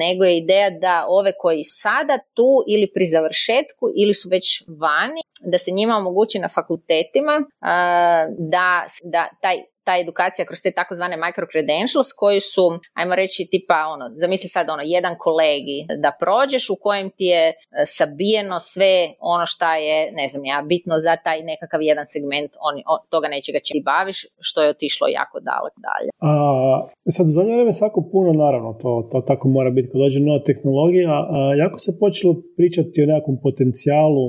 [0.00, 5.22] nego je ideja da ove koji sada tu ili pri završetku ili su već vani,
[5.40, 7.36] da se njima omogući na fakultetima
[8.38, 12.64] da, da taj ta edukacija kroz te takozvane micro credentials koji su,
[13.00, 17.44] ajmo reći, tipa ono, zamisli sad ono, jedan kolegi da prođeš u kojem ti je
[17.48, 17.54] e,
[17.96, 18.94] sabijeno sve
[19.34, 22.74] ono šta je, ne znam ja, bitno za taj nekakav jedan segment, on,
[23.12, 26.10] toga nečega će baviš, što je otišlo jako daleko dalje.
[26.28, 26.30] A,
[27.16, 30.40] sad u zadnje vrijeme svako puno, naravno, to, to tako mora biti kad dođe nova
[30.50, 34.24] tehnologija, a, jako se počelo pričati o nekakvom potencijalu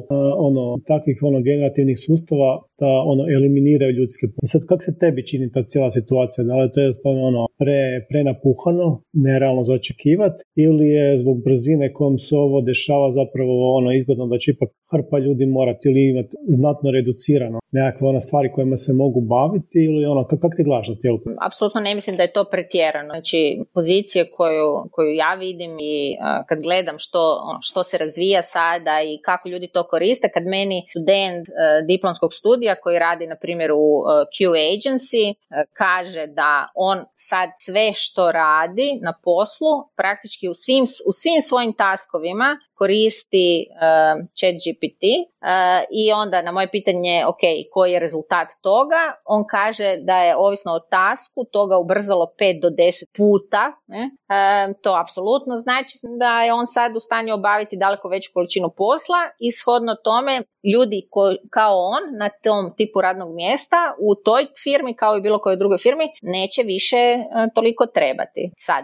[0.47, 4.25] ono, takvih ono, generativnih sustava da ono, eliminiraju ljudske.
[4.51, 6.43] Sad, kako se tebi čini ta cijela situacija?
[6.43, 7.79] Da li je to jednostavno ono, pre,
[8.09, 14.27] prenapuhano, nerealno za očekivati ili je zbog brzine kojom se ovo dešava zapravo ono, izgledno
[14.27, 18.93] da će ipak hrpa ljudi morati ili imati znatno reducirano nekakve ono stvari kojima se
[18.93, 20.95] mogu baviti ili ono, kako ti gledaš na
[21.47, 23.09] Apsolutno ne mislim da je to pretjerano.
[23.13, 23.39] Znači,
[23.73, 26.15] pozicije koju, koju ja vidim i
[26.47, 27.21] kad gledam što,
[27.61, 31.53] što se razvija sada i kako ljudi to koriste, kad meni student uh,
[31.87, 34.37] diplomskog studija koji radi na primjer u uh, Q
[34.73, 35.33] agency
[35.73, 41.73] kaže da on sad sve što radi na poslu praktički u svim, u svim svojim
[41.73, 45.03] taskovima koristi uh, chat GPT
[45.91, 47.39] i onda na moje pitanje ok,
[47.71, 52.69] koji je rezultat toga, on kaže da je ovisno o tasku toga ubrzalo 5 do
[52.69, 54.09] 10 puta, ne?
[54.83, 59.49] To apsolutno znači da je on sad u stanju obaviti daleko veću količinu posla i
[60.03, 60.41] tome
[60.73, 65.39] ljudi ko, kao on na tom tipu radnog mjesta u toj firmi kao i bilo
[65.39, 67.17] kojoj drugoj firmi neće više
[67.55, 68.51] toliko trebati.
[68.57, 68.83] Sad,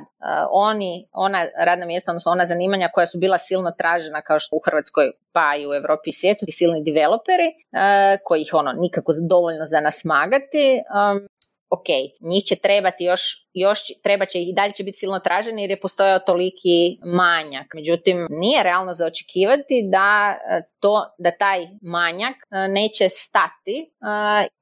[0.51, 4.61] oni, ona radna mjesta, odnosno ona zanimanja koja su bila silno tražena kao što u
[4.65, 9.79] Hrvatskoj pa i u Europi i svijetu, silni developeri uh, kojih ono nikako dovoljno za
[9.79, 10.65] nas magati,
[10.97, 11.27] um,
[11.69, 11.87] ok,
[12.21, 15.79] njih će trebati još, još treba će i dalje će biti silno traženi jer je
[15.79, 17.67] postojao toliki manjak.
[17.73, 20.37] Međutim, nije realno za očekivati da,
[20.79, 22.35] to, da taj manjak
[22.69, 23.91] neće stati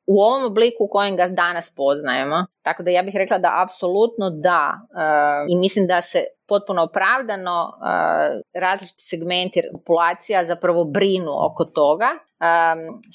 [0.05, 2.45] u ovom obliku u kojem ga danas poznajemo.
[2.61, 4.79] Tako da ja bih rekla da apsolutno da
[5.49, 7.71] i mislim da se potpuno opravdano
[8.53, 12.07] različiti segmenti populacija zapravo brinu oko toga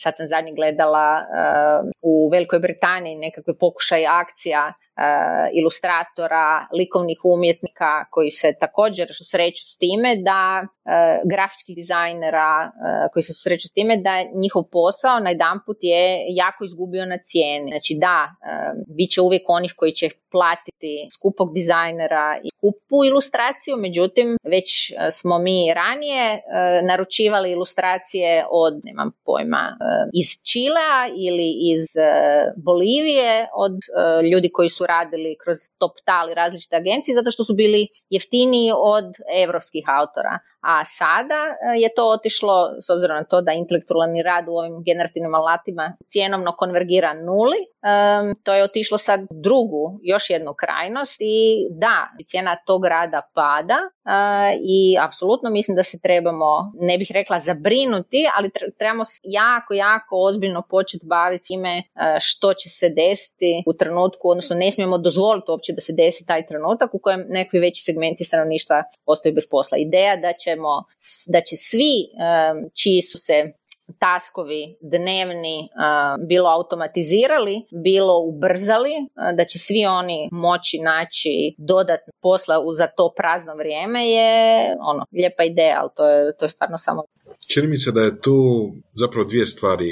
[0.03, 1.23] sad sam zadnji gledala
[2.03, 4.73] u Velikoj Britaniji nekakve pokušaj akcija
[5.61, 10.69] ilustratora, likovnih umjetnika koji se također susreću s time da uh,
[11.31, 16.65] grafičkih dizajnera uh, koji se susreću s time da njihov posao na put je jako
[16.65, 17.71] izgubio na cijeni.
[17.71, 18.19] Znači da,
[18.97, 24.69] bit će uvijek onih koji će platiti skupog dizajnera i skupu ilustraciju, međutim već
[25.19, 26.25] smo mi ranije
[26.91, 29.65] naručivali ilustracije od, nemam pojma,
[30.21, 31.85] iz Čilea ili iz
[32.67, 33.77] Bolivije, od
[34.33, 39.09] ljudi koji su radili kroz top tali različite agencije zato što su bili jeftiniji od
[39.45, 40.39] europskih autora.
[40.61, 44.83] A sada e, je to otišlo, s obzirom na to da intelektualni rad u ovim
[44.87, 47.59] generativnim alatima cijenomno konvergira nuli,
[48.43, 53.79] to je otišlo sad drugu, još jednu krajnost i da, cijena tog rada pada
[54.63, 60.63] i apsolutno mislim da se trebamo, ne bih rekla zabrinuti, ali trebamo jako, jako ozbiljno
[60.71, 61.83] početi baviti time
[62.21, 66.47] što će se desiti u trenutku, odnosno ne smijemo dozvoliti uopće da se desi taj
[66.47, 69.79] trenutak u kojem neki veći segmenti stanovništva ostaju bez posla.
[69.79, 70.85] Ideja da ćemo,
[71.27, 71.95] da će svi
[72.83, 73.53] čiji su se
[73.99, 75.69] taskovi dnevni
[76.29, 78.95] bilo automatizirali, bilo ubrzali,
[79.37, 84.31] da će svi oni moći naći dodatno posla za to prazno vrijeme je
[84.81, 87.03] ono, lijepa ideja, ali to je, to je stvarno samo
[87.53, 88.37] Čini mi se da je tu
[88.93, 89.91] zapravo dvije stvari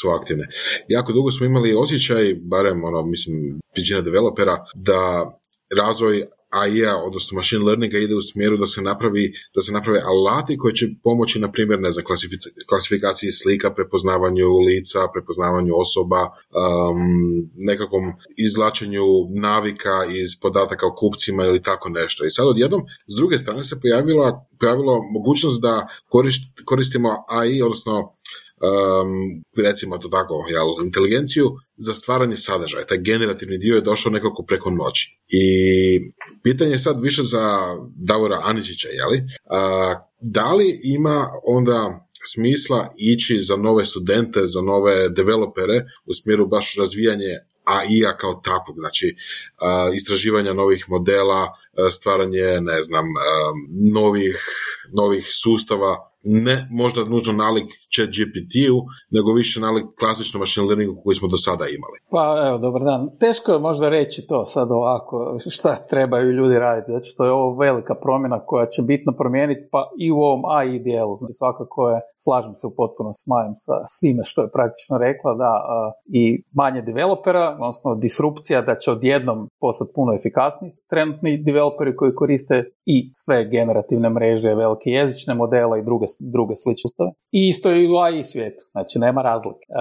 [0.00, 0.48] su aktivne.
[0.88, 5.30] Jako dugo smo imali osjećaj, barem ono, mislim, većina developera, da
[5.78, 10.58] razvoj AI-a, odnosno machine learninga ide u smjeru da se napravi, da se naprave alati
[10.58, 12.04] koji će pomoći, na primjer, ne znam,
[12.68, 16.98] klasifikaciji slika, prepoznavanju lica, prepoznavanju osoba, um,
[17.54, 22.26] nekakvom izvlačenju navika iz podataka o kupcima ili tako nešto.
[22.26, 25.88] I sad odjednom, s druge strane se pojavila, pojavila mogućnost da
[26.64, 28.14] koristimo AI, odnosno
[28.60, 32.86] um, recimo to tako, jel, inteligenciju za stvaranje sadržaja.
[32.86, 35.18] Taj generativni dio je došao nekako preko noći.
[35.28, 35.44] I
[36.42, 37.58] pitanje je sad više za
[37.96, 39.18] Davora Aničića, jeli?
[39.18, 46.46] Uh, da li ima onda smisla ići za nove studente, za nove developere u smjeru
[46.46, 49.16] baš razvijanje AI-a kao takvog, znači
[49.94, 51.48] istraživanja novih modela,
[51.92, 53.04] stvaranje, ne znam,
[53.92, 54.46] novih,
[54.92, 58.78] novih sustava ne možda nužno nalik chat GPT-u,
[59.10, 61.98] nego više nalik klasičnom machine learningu koji smo do sada imali.
[62.10, 63.08] Pa evo, dobar dan.
[63.20, 67.56] Teško je možda reći to sad ovako, šta trebaju ljudi raditi, znači to je ovo
[67.56, 72.00] velika promjena koja će bitno promijeniti, pa i u ovom AI dijelu, znači svakako je,
[72.24, 75.52] slažem se u potpuno s Majom sa svime što je praktično rekla, da
[76.06, 82.56] i manje developera, odnosno disrupcija da će odjednom postati puno efikasniji trenutni developeri koji koriste
[82.86, 86.90] i sve generativne mreže, velike jezične modele i druge druge slične
[87.32, 89.66] I isto je i u AI svijetu, znači nema razlike.
[89.68, 89.74] E,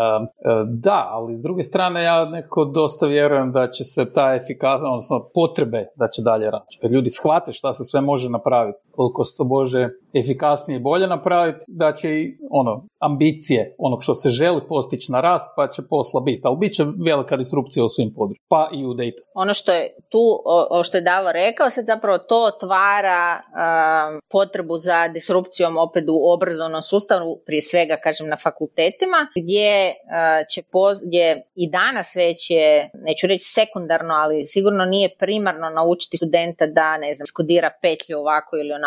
[0.67, 5.29] da, ali s druge strane ja neko dosta vjerujem da će se ta efikasnost, odnosno
[5.33, 6.77] potrebe da će dalje rasti.
[6.81, 11.07] Kad ljudi shvate šta se sve može napraviti koliko se to može efikasnije i bolje
[11.07, 15.81] napraviti, da će i ono, ambicije onog što se želi postići na rast, pa će
[15.89, 16.41] posla biti.
[16.43, 19.21] Ali bit će velika disrupcija u svim područjima, pa i u data.
[19.35, 20.23] Ono što je tu,
[20.69, 26.31] o, što je Davo rekao, se zapravo to otvara um, potrebu za disrupcijom opet u
[26.33, 30.61] obrazovnom sustavu, prije svega kažem na fakultetima, gdje uh, će
[31.07, 31.25] gdje
[31.55, 37.13] i danas već je, neću reći sekundarno, ali sigurno nije primarno naučiti studenta da, ne
[37.15, 38.82] znam, skodira petlju ovako ili onako,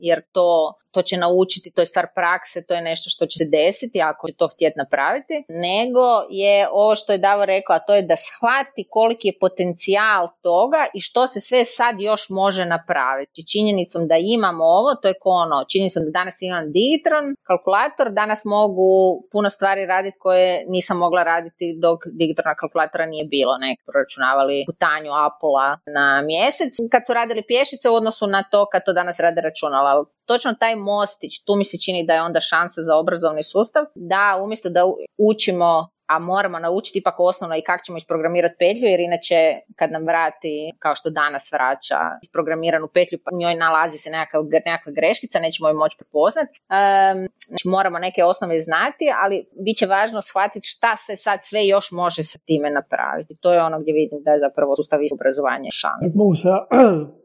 [0.00, 3.44] jer to to će naučiti, to je stvar prakse, to je nešto što će se
[3.44, 7.94] desiti ako će to htjeti napraviti, nego je ovo što je Davo rekao, a to
[7.94, 13.46] je da shvati koliki je potencijal toga i što se sve sad još može napraviti.
[13.52, 18.40] Činjenicom da imamo ovo, to je ko ono, činjenicom da danas imam Digitron, kalkulator, danas
[18.44, 18.88] mogu
[19.32, 25.10] puno stvari raditi koje nisam mogla raditi dok Digitrona kalkulatora nije bilo, nek proračunavali putanju
[25.26, 29.40] Apple na mjesec, kad su radili pješice u odnosu na to kad to danas rade
[29.40, 33.84] računala točno taj mostić, tu mi se čini da je onda šansa za obrazovni sustav,
[33.94, 34.82] da umjesto da
[35.18, 39.38] učimo a moramo naučiti ipak osnovno i kako ćemo isprogramirati petlju, jer inače
[39.76, 44.92] kad nam vrati, kao što danas vraća, isprogramiranu petlju, pa njoj nalazi se nekakva, nekakva
[44.92, 46.54] greškica, nećemo ju moći prepoznati.
[46.58, 51.66] Um, znači moramo neke osnove znati, ali bit će važno shvatiti šta se sad sve
[51.66, 53.36] još može sa time napraviti.
[53.42, 56.14] To je ono gdje vidim da je zapravo sustav obrazovanja šansa.
[56.14, 56.48] Mogu se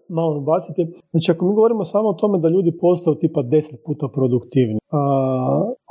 [0.09, 0.81] malo baciti.
[1.11, 5.01] Znači, ako mi govorimo samo o tome da ljudi postaju tipa deset puta produktivni, a,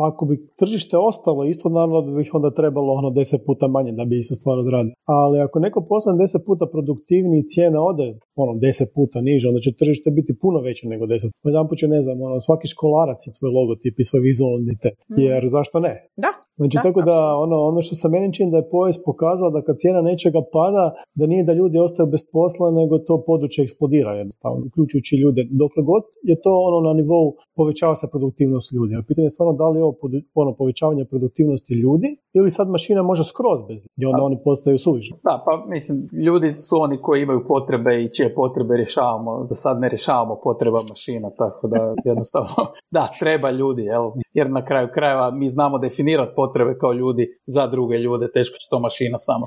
[0.08, 3.92] ako bi tržište ostalo isto, naravno da bi ih onda trebalo ono deset puta manje
[3.92, 4.92] da bi isto stvar odradio.
[5.04, 9.60] Ali ako neko postane deset puta produktivniji i cijena ode ono deset puta niže, onda
[9.60, 11.30] će tržište biti puno veće nego deset.
[11.44, 14.96] Jedan put će, ne znam, ono, svaki školarac svoj logotip i svoj vizualni identitet.
[15.10, 15.20] Mm.
[15.26, 15.92] Jer zašto ne?
[16.16, 16.30] Da.
[16.60, 19.76] Znači, tako da ono, ono što se meni čini da je povijest pokazala da kad
[19.76, 24.66] cijena nečega pada, da nije da ljudi ostaju bez posla, nego to područje eksplodira jednostavno,
[24.68, 25.42] uključujući ljude.
[25.62, 28.92] Dokle god je to ono na nivou povećava se produktivnost ljudi.
[28.94, 29.96] A pitanje je stvarno da li je ovo
[30.34, 35.16] ono, povećavanje produktivnosti ljudi ili sad mašina može skroz bez i onda oni postaju suvišni.
[35.24, 39.44] Da, pa mislim, ljudi su oni koji imaju potrebe i čije potrebe rješavamo.
[39.44, 42.58] Za sad ne rješavamo potreba mašina, tako da jednostavno,
[42.96, 44.10] da, treba ljudi, jel?
[44.34, 48.66] jer na kraju krajeva mi znamo definirati potrebe kao ljudi za druge ljude, teško će
[48.70, 49.46] to mašina sama.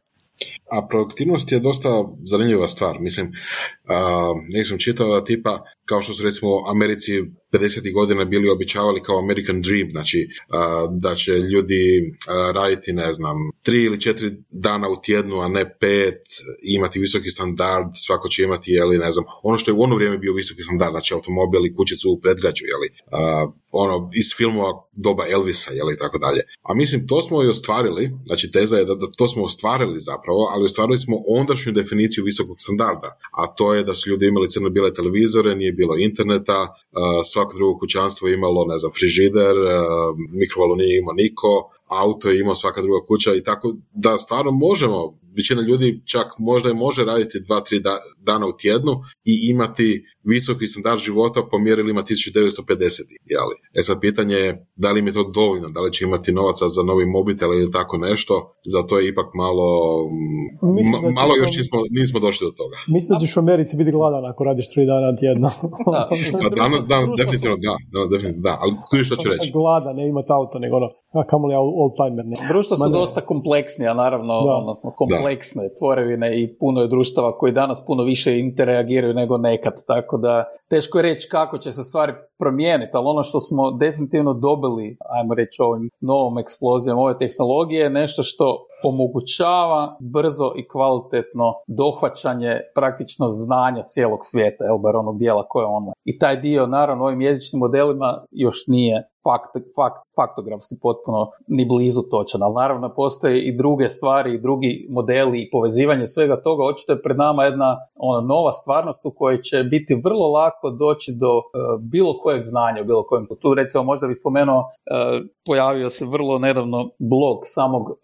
[0.72, 1.90] A produktivnost je dosta
[2.24, 3.00] zanimljiva stvar.
[3.00, 3.34] Mislim, uh,
[4.54, 7.12] nisam čitao tipa kao što su recimo Americi
[7.52, 7.94] 50.
[7.94, 10.28] godina bili običavali kao American Dream, znači
[10.92, 12.12] da će ljudi
[12.54, 16.22] raditi, ne znam, tri ili četiri dana u tjednu, a ne pet,
[16.64, 20.18] imati visoki standard, svako će imati, jeli, ne znam, ono što je u ono vrijeme
[20.18, 22.90] bio visoki standard, znači automobil i kućicu u predgrađu, jeli,
[23.72, 26.42] ono, iz filmova doba Elvisa, jeli, tako dalje.
[26.62, 30.50] A mislim, to smo i ostvarili, znači teza je da, da to smo ostvarili zapravo,
[30.52, 34.94] ali ostvarili smo ondašnju definiciju visokog standarda, a to je da su ljudi imali crno-bijele
[34.94, 36.68] televizore, nije bilo interneta,
[37.38, 39.56] svako drugo kućanstvo imalo, ne znam, frižider,
[40.42, 41.52] mikrovalu nije imao niko,
[41.88, 46.70] auto je imao svaka druga kuća i tako da stvarno možemo, većina ljudi čak možda
[46.70, 47.82] i može raditi dva, tri
[48.18, 48.94] dana u tjednu
[49.26, 53.02] i imati visoki standard života po mjerilima 1950.
[53.34, 53.56] Jeli?
[53.78, 56.68] E sad pitanje je da li im je to dovoljno, da li će imati novaca
[56.68, 58.34] za novi mobitel ili tako nešto,
[58.74, 59.68] za to je ipak malo,
[61.20, 62.78] malo još nismo, nismo došli do toga.
[62.88, 65.50] Mislim da ćeš u Americi biti gladan ako radiš tri dana tjedno.
[65.94, 66.10] da,
[66.64, 69.52] danas, danas, definitivno da, danas definitivno da, ali što ću reći?
[69.52, 72.26] Glada, ne imati auto, nego ono, a kamoli old timer.
[72.26, 72.36] Ne.
[72.50, 78.04] Društva su dosta kompleksnija, naravno, odnosno kompleksne tvorevine i puno je društava koji danas puno
[78.04, 83.06] više interagiraju nego nekad, tako da teško je reći kako će se stvari promijeniti, ali
[83.08, 88.66] ono što smo definitivno dobili, ajmo reći ovim novom eksplozijom ove tehnologije je nešto što
[88.84, 95.68] omogućava brzo i kvalitetno dohvaćanje praktično znanja cijelog svijeta, jel, bar onog dijela koje je
[95.68, 95.94] online.
[96.06, 102.02] I taj dio, naravno, ovim jezičnim modelima još nije fakt, fakt, faktografski potpuno ni blizu
[102.12, 106.64] točan, ali naravno postoje i druge stvari i drugi modeli i povezivanje svega toga.
[106.64, 111.12] Očito je pred nama jedna ona nova stvarnost u kojoj će biti vrlo lako doći
[111.20, 111.44] do uh,
[111.80, 113.28] bilo kojeg znanja bilo kojem.
[113.42, 114.66] Tu recimo možda bi spomenuo, uh,
[115.48, 117.98] pojavio se vrlo nedavno blog samog uh,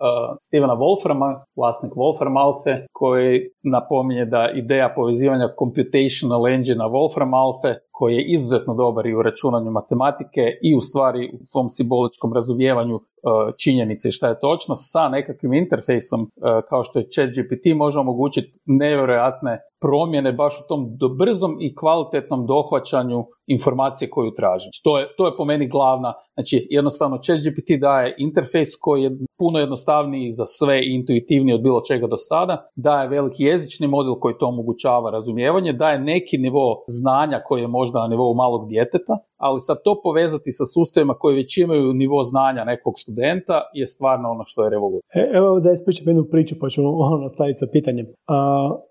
[0.64, 8.16] Stevena Wolframa, vlasnik Wolfram Alpha, koji napominje da ideja povezivanja computational engine Wolfram Alpha koji
[8.16, 13.54] je izuzetno dobar i u računanju matematike i u stvari u svom simboličkom razumijevanju E,
[13.58, 19.60] činjenice šta je točno, sa nekakvim interfejsom e, kao što je ChatGPT može omogućiti nevjerojatne
[19.82, 24.66] promjene baš u tom brzom i kvalitetnom dohvaćanju informacije koju traži.
[24.84, 29.60] To je, to je po meni glavna, znači jednostavno ChatGPT daje interfejs koji je puno
[29.60, 34.36] jednostavniji za sve i intuitivniji od bilo čega do sada, daje veliki jezični model koji
[34.40, 39.78] to omogućava razumijevanje, daje neki nivo znanja koji je na nivou malog djeteta, ali sad
[39.84, 44.64] to povezati sa sustavima koji već imaju nivo znanja nekog studenta je stvarno ono što
[44.64, 45.22] je revolucija.
[45.22, 48.08] E, evo da ispričam jednu priču pa ću ono nastaviti sa pitanjem.
[48.28, 48.38] A,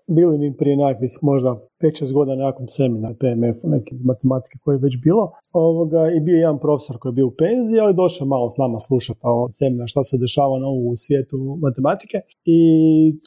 [0.07, 1.49] bili mi prije nekakvih možda
[1.83, 6.59] 5-6 godina nekakvom seminar PMF, neke matematike koje je već bilo ovoga, i bio jedan
[6.59, 9.29] profesor koji je bio u penziji, ali došao malo s nama slušati pa,
[9.59, 12.59] seminar šta se dešava na u svijetu matematike i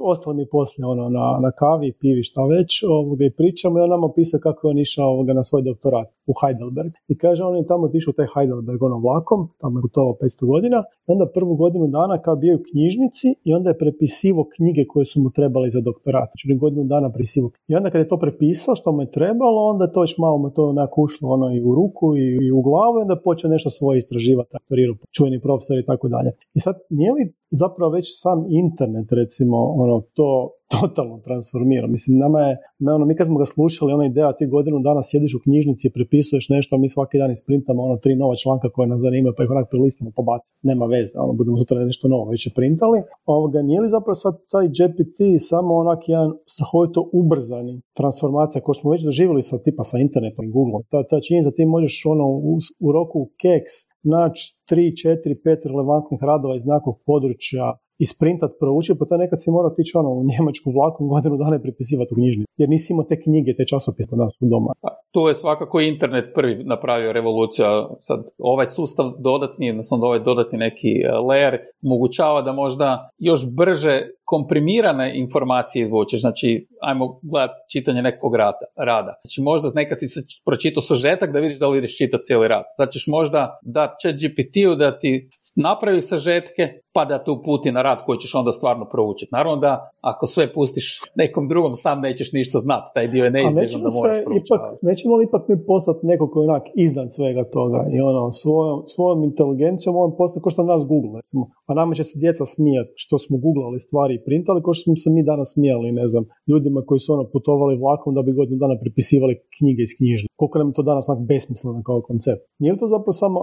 [0.02, 3.90] ostalo mi poslije ono, na, na kavi, pivi, šta već ovoga, i pričamo i on
[3.90, 7.56] nam opisao kako je on išao ovoga, na svoj doktorat u Heidelberg i kaže on
[7.56, 11.54] je tamo otišao taj Heidelberg ono vlakom, tamo je putovao 500 godina i onda prvu
[11.56, 15.70] godinu dana kao bio u knjižnici i onda je prepisivo knjige koje su mu trebali
[15.70, 16.28] za doktorat.
[16.32, 17.50] Znači godinu dana presivo.
[17.68, 20.38] I onda kad je to prepisao što mu je trebalo, onda je to već malo
[20.38, 23.50] mu to onako ušlo ono i u ruku i, i u glavu i onda počeo
[23.50, 26.30] nešto svoje istraživati, doktorirao, čuveni profesor i tako dalje.
[26.56, 31.86] I sad nije li zapravo već sam internet recimo ono to totalno transformira.
[31.86, 32.56] Mislim, nama je,
[32.94, 35.90] ono, mi kad smo ga slušali, ona ideja ti godinu dana sjediš u knjižnici i
[35.90, 39.44] prepisuješ nešto, a mi svaki dan isprintamo ono tri nova članka koje nas zanimaju, pa
[39.44, 40.54] ih onak prilistamo pobaci.
[40.62, 42.98] Nema veze, ono, budemo sutra nešto novo već je printali.
[43.26, 45.18] Ovoga, nije li zapravo sad taj GPT
[45.48, 50.50] samo onak jedan strahovito ubrzani transformacija koju smo već doživjeli sa tipa sa internetom i
[50.50, 50.80] Google.
[50.90, 53.72] Ta, ta činjenica ti možeš ono u, u roku keks
[54.16, 57.66] naći 3, 4, 5 relevantnih radova iz nekog područja
[57.98, 61.64] isprintat, proučiti, pa to nekad si morao tići ono u njemačku vlakom godinu dana i
[61.66, 62.52] prepisivati u knjižnici.
[62.56, 64.72] Jer nisi imao te knjige, te časopise kod nas u doma.
[64.82, 67.66] Pa, tu je svakako internet prvi napravio revoluciju.
[68.00, 71.54] Sad, ovaj sustav dodatni, odnosno ovaj dodatni neki e, layer,
[71.84, 73.96] omogućava da možda još brže
[74.26, 76.20] komprimirane informacije izvučeš.
[76.20, 78.66] Znači, ajmo gledati čitanje nekog rada.
[78.76, 79.14] rada.
[79.22, 80.06] Znači, možda nekad si
[80.44, 82.64] pročitao sažetak da vidiš da li ideš čitati cijeli rad.
[82.76, 86.62] Znači, možda da će GPT-u da ti napravi sažetke,
[86.96, 89.30] pa da te uputi na rad koji ćeš onda stvarno proučiti.
[89.32, 90.86] Naravno da ako sve pustiš
[91.22, 92.90] nekom drugom, sam nećeš ništa znati.
[92.94, 96.64] Taj dio je neizbježan da moraš ipak, Nećemo li ipak mi poslati nekog koji onak
[96.74, 101.42] iznad svega toga i ono, svojom, svojom inteligencijom on postati kao što nas Google, recimo.
[101.68, 104.96] A nama će se djeca smijati što smo googlali stvari i printali, kao što smo
[105.02, 108.58] se mi danas smijali, ne znam, ljudima koji su ono putovali vlakom da bi godinu
[108.62, 110.28] dana prepisivali knjige iz knjižni.
[110.38, 112.42] Koliko nam je to danas onak besmisleno kao koncept.
[112.62, 113.38] Nije to zapravo samo,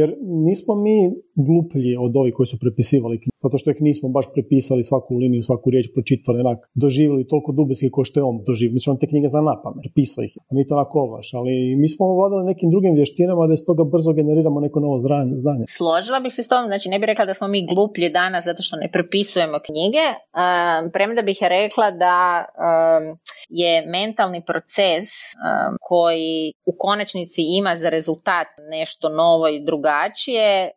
[0.00, 0.08] jer
[0.48, 0.96] nismo mi
[1.46, 5.42] gluplji od ovih koji su prepisivali knjige, zato što ih nismo baš prepisali svaku liniju,
[5.42, 8.74] svaku riječ pročitali, onak, doživjeli toliko dubinski kao što je on doživio.
[8.74, 11.88] Mislim, on te knjige zna napamet, pisao ih, a mi to onako ovaš, ali mi
[11.88, 14.98] smo ovladali nekim drugim vještinama da iz toga brzo generiramo neko novo
[15.44, 15.64] znanje.
[15.78, 18.62] Složila bih se s tom, znači ne bih rekla da smo mi gluplji danas zato
[18.66, 22.44] što ne prepisujemo knjige, um, premda bih rekla da
[23.48, 25.08] je mentalni proces
[25.80, 30.70] koji u konačnici ima za rezultat nešto novo i drugačije,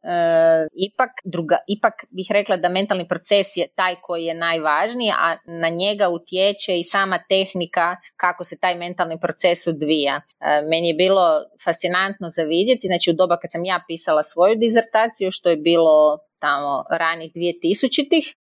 [0.87, 5.69] ipak, druga, ipak bih rekla da mentalni proces je taj koji je najvažniji, a na
[5.69, 10.21] njega utječe i sama tehnika kako se taj mentalni proces odvija.
[10.69, 15.31] Meni je bilo fascinantno za vidjeti, znači u doba kad sam ja pisala svoju dizertaciju,
[15.31, 18.35] što je bilo tamo ranih 2000-ih,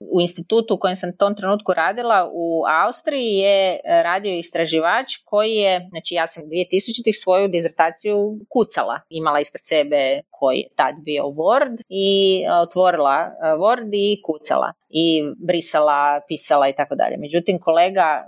[0.00, 5.54] u institutu u kojem sam tom trenutku radila u Austriji je e, radio istraživač koji
[5.54, 8.16] je, znači ja sam 2000 svoju dizertaciju
[8.48, 14.22] kucala, imala ispred sebe koji je tad bio Word i e, otvorila e, Word i
[14.22, 17.16] kucala i brisala, pisala i tako dalje.
[17.18, 18.24] Međutim, kolega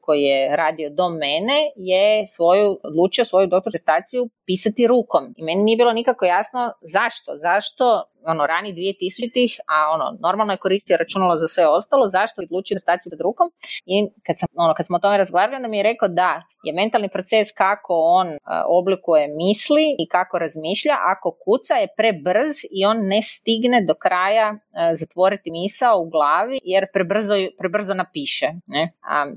[0.00, 5.34] koji je radio do mene je svoju, odlučio svoju doktorstaciju pisati rukom.
[5.36, 7.32] I meni nije bilo nikako jasno zašto.
[7.36, 12.46] Zašto ono rani 2000-ih, a ono normalno je koristio računalo za sve ostalo, zašto je
[12.50, 13.50] odlučio staciju pod rukom
[13.86, 16.72] i kad, sam, ono, kad smo o tome razgovarali, onda mi je rekao da je
[16.72, 18.36] mentalni proces kako on uh,
[18.66, 24.48] oblikuje misli i kako razmišlja, ako kuca je prebrz i on ne stigne do kraja
[24.50, 24.58] uh,
[25.00, 28.46] zatvoriti misao u glavi jer prebrzo, prebrzo napiše.
[28.66, 28.92] Ne?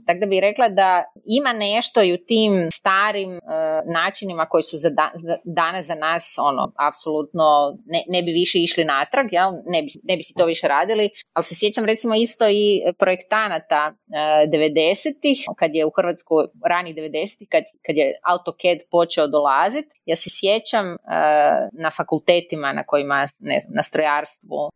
[0.05, 3.41] tako da bih rekla da ima nešto i u tim starim uh,
[3.93, 4.89] načinima koji su za
[5.43, 7.43] danas za nas ono, apsolutno
[7.85, 9.51] ne, ne bi više išli natrag, jel?
[9.65, 13.93] Ne, bi, ne bi si to više radili, ali se sjećam recimo isto i projektanata
[13.93, 14.15] uh,
[14.51, 16.35] 90-ih, kad je u Hrvatsku
[16.65, 20.97] rani 90 kad, kad je AutoCAD počeo dolaziti, ja se sjećam uh,
[21.83, 24.71] na fakultetima na kojima, ne znam, na strojarstvu, uh,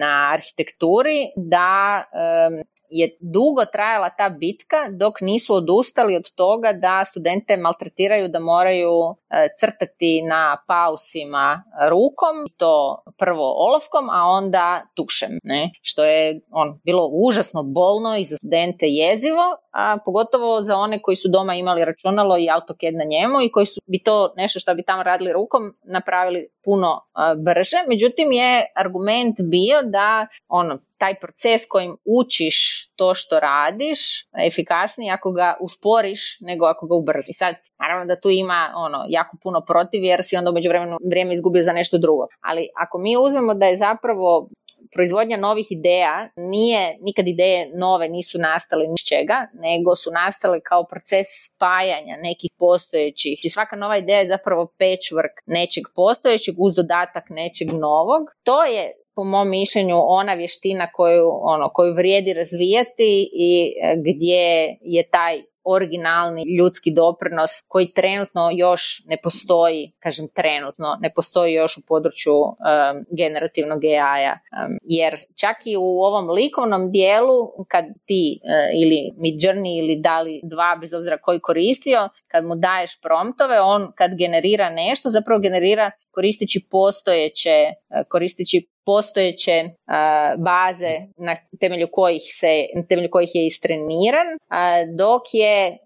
[0.00, 7.04] na arhitekturi, da um, je dugo trajala ta bitka dok nisu odustali od toga da
[7.04, 8.90] studente maltretiraju da moraju
[9.30, 15.70] e, crtati na pausima rukom, to prvo olovkom, a onda tušem, ne?
[15.82, 21.16] što je on, bilo užasno bolno i za studente jezivo, a pogotovo za one koji
[21.16, 24.74] su doma imali računalo i AutoCAD na njemu i koji su bi to nešto što
[24.74, 27.00] bi tamo radili rukom napravili puno
[27.36, 27.76] brže.
[27.88, 32.56] Međutim je argument bio da ono taj proces kojim učiš
[32.96, 33.98] to što radiš
[34.46, 37.28] efikasniji ako ga usporiš nego ako ga ubrziš.
[37.28, 40.96] I sad, naravno da tu ima ono jako puno protiv jer si onda umeđu vremenu
[41.10, 42.26] vrijeme izgubio za nešto drugo.
[42.40, 44.48] Ali ako mi uzmemo da je zapravo
[44.92, 50.84] proizvodnja novih ideja nije, nikad ideje nove nisu nastale ni čega, nego su nastale kao
[50.84, 53.40] proces spajanja nekih postojećih.
[53.44, 58.22] I svaka nova ideja je zapravo patchwork nečeg postojećeg uz dodatak nečeg novog.
[58.42, 64.78] To je po mom mišljenju ona vještina koju, ono, koju vrijedi razvijati i e, gdje
[64.80, 71.76] je taj originalni ljudski doprinos koji trenutno još ne postoji, kažem trenutno, ne postoji još
[71.76, 72.56] u području um,
[73.18, 74.32] generativnog AI-a.
[74.32, 77.38] Um, jer čak i u ovom likovnom dijelu,
[77.68, 78.50] kad ti uh,
[78.82, 84.10] ili Midjourney ili Dali dva, bez obzira koji koristio, kad mu daješ promptove, on kad
[84.18, 89.64] generira nešto, zapravo generira koristeći postojeće, uh, koristeći postojeće
[90.38, 94.26] baze na temelju kojih se na temelju kojih je istreniran
[94.96, 95.78] dok je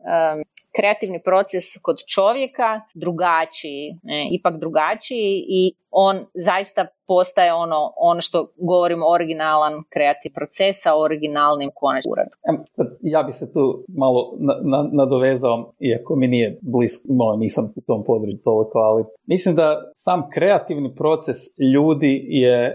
[0.77, 3.99] kreativni proces kod čovjeka drugačiji,
[4.31, 11.71] ipak drugačiji i on zaista postaje ono, ono što govorimo originalan kreativ proces sa originalnim
[11.75, 12.65] konačnim uradom.
[13.01, 18.05] Ja bi se tu malo na, nadovezao, iako mi nije blisko, no, nisam u tom
[18.05, 21.37] području toliko, ali mislim da sam kreativni proces
[21.75, 22.75] ljudi je e,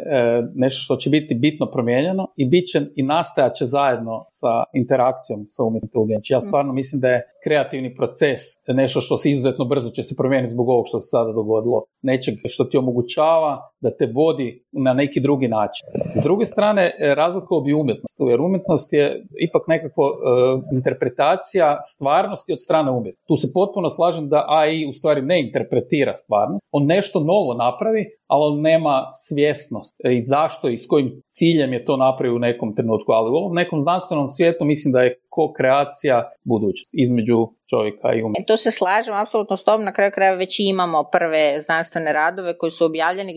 [0.55, 5.45] nešto što će biti bitno promijenjeno i bit će i nastajat će zajedno sa interakcijom
[5.49, 6.37] sa umjetnom inteligencijom.
[6.37, 10.53] Ja stvarno mislim da je kreativni proces nešto što se izuzetno brzo će se promijeniti
[10.53, 11.83] zbog ovog što se sada dogodilo.
[12.01, 12.77] Nečeg što ti
[13.09, 15.87] omogućava da te vodi na neki drugi način.
[16.15, 22.53] S druge strane, e, razlikovao bi umjetnost, jer umjetnost je ipak nekako e, interpretacija stvarnosti
[22.53, 23.27] od strane umjetnosti.
[23.27, 28.05] Tu se potpuno slažem da AI u stvari ne interpretira stvarnost, on nešto novo napravi,
[28.27, 32.39] ali on nema svjesnost e, i zašto i s kojim ciljem je to napravio u
[32.39, 38.07] nekom trenutku, ali u ovom nekom znanstvenom svijetu mislim da je ko-kreacija budućnost između čovjeka
[38.13, 38.47] i umjetnika.
[38.47, 42.71] To se slažem apsolutno s tom, na kraju krajeva već imamo prve znanstvene radove koji
[42.71, 42.85] su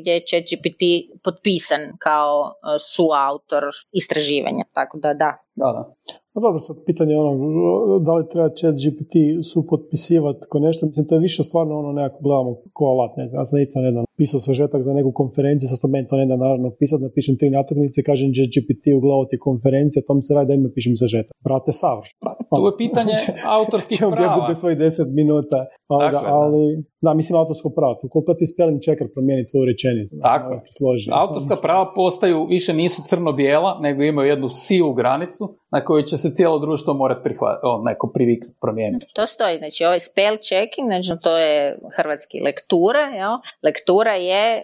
[0.00, 0.82] gdje je ChatGPT
[1.24, 5.36] potpisan kao e, suautor istraživanja, tako da da.
[5.54, 6.21] Da, da.
[6.34, 9.14] Pa dobro, sad pitanje ono, da li treba chat GPT
[9.50, 13.28] su potpisivati ko nešto, mislim, to je više stvarno ono nekako gledamo ko alat, ne
[13.28, 16.26] znam, ja sam isto nedavno pisao sažetak za neku konferenciju, sa to meni to ne
[16.26, 20.22] da naravno pisati, napišem tri natuknice, kažem chat GPT u glavu ti konferencija, to mi
[20.22, 21.34] se radi da ime pišem sažetak.
[21.46, 22.08] Brate, savrš.
[22.24, 23.16] Pa, tu je pitanje
[23.58, 24.46] autorskih prava.
[24.46, 25.58] Čemo svoj deset minuta,
[25.88, 26.62] ali, dakle, ali
[27.04, 27.94] da, mislim autorsko pravo.
[28.12, 30.14] Koliko ti spelling checker promijeni tvoju rečenicu.
[30.22, 30.52] Tako.
[30.76, 31.06] Složi.
[31.22, 36.34] Autorska prava postaju, više nisu crno-bijela, nego imaju jednu sivu granicu na koju će se
[36.34, 39.06] cijelo društvo morati prihvatiti, neko privik promijeniti.
[39.14, 43.34] To stoji, znači ovaj spell checking, znači to je hrvatski lektura, jel?
[43.62, 44.62] Lektura je e,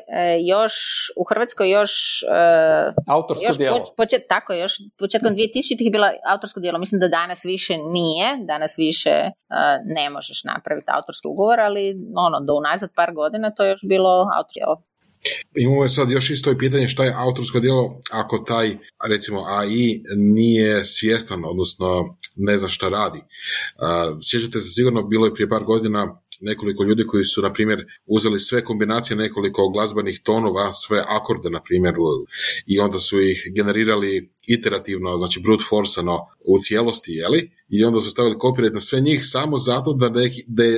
[0.52, 0.74] još,
[1.20, 2.22] u Hrvatskoj još...
[2.22, 3.84] E, autorsko još djelo.
[3.96, 6.78] počet, tako, još početkom 2000 je bila autorsko djelo.
[6.78, 9.30] Mislim da danas više nije, danas više e,
[9.96, 11.82] ne možeš napraviti autorski ugovor, ali
[12.26, 14.88] ono, do unazad par godina to je još bilo autorsko
[15.56, 18.76] Imamo sad još isto pitanje šta je autorsko djelo ako taj,
[19.08, 23.18] recimo, AI nije svjestan, odnosno ne zna šta radi.
[24.30, 28.39] Sjećate se sigurno, bilo je prije par godina nekoliko ljudi koji su, na primjer, uzeli
[28.39, 31.95] sve kombinacije nekoliko glazbenih tonova, sve akorde, na primjer,
[32.66, 37.51] i onda su ih generirali iterativno, znači brute forceano u cijelosti, jeli?
[37.68, 40.30] I onda su stavili copyright na sve njih samo zato da ne,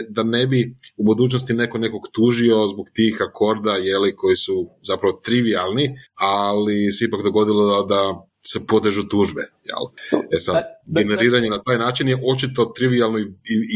[0.08, 5.20] da, ne bi u budućnosti neko nekog tužio zbog tih akorda, jeli, koji su zapravo
[5.24, 9.42] trivialni, ali se ipak dogodilo da, da se podežu tužbe.
[9.64, 9.84] Jel?
[10.30, 10.64] E sad,
[10.98, 13.26] generiranje na taj način je očito trivialno i,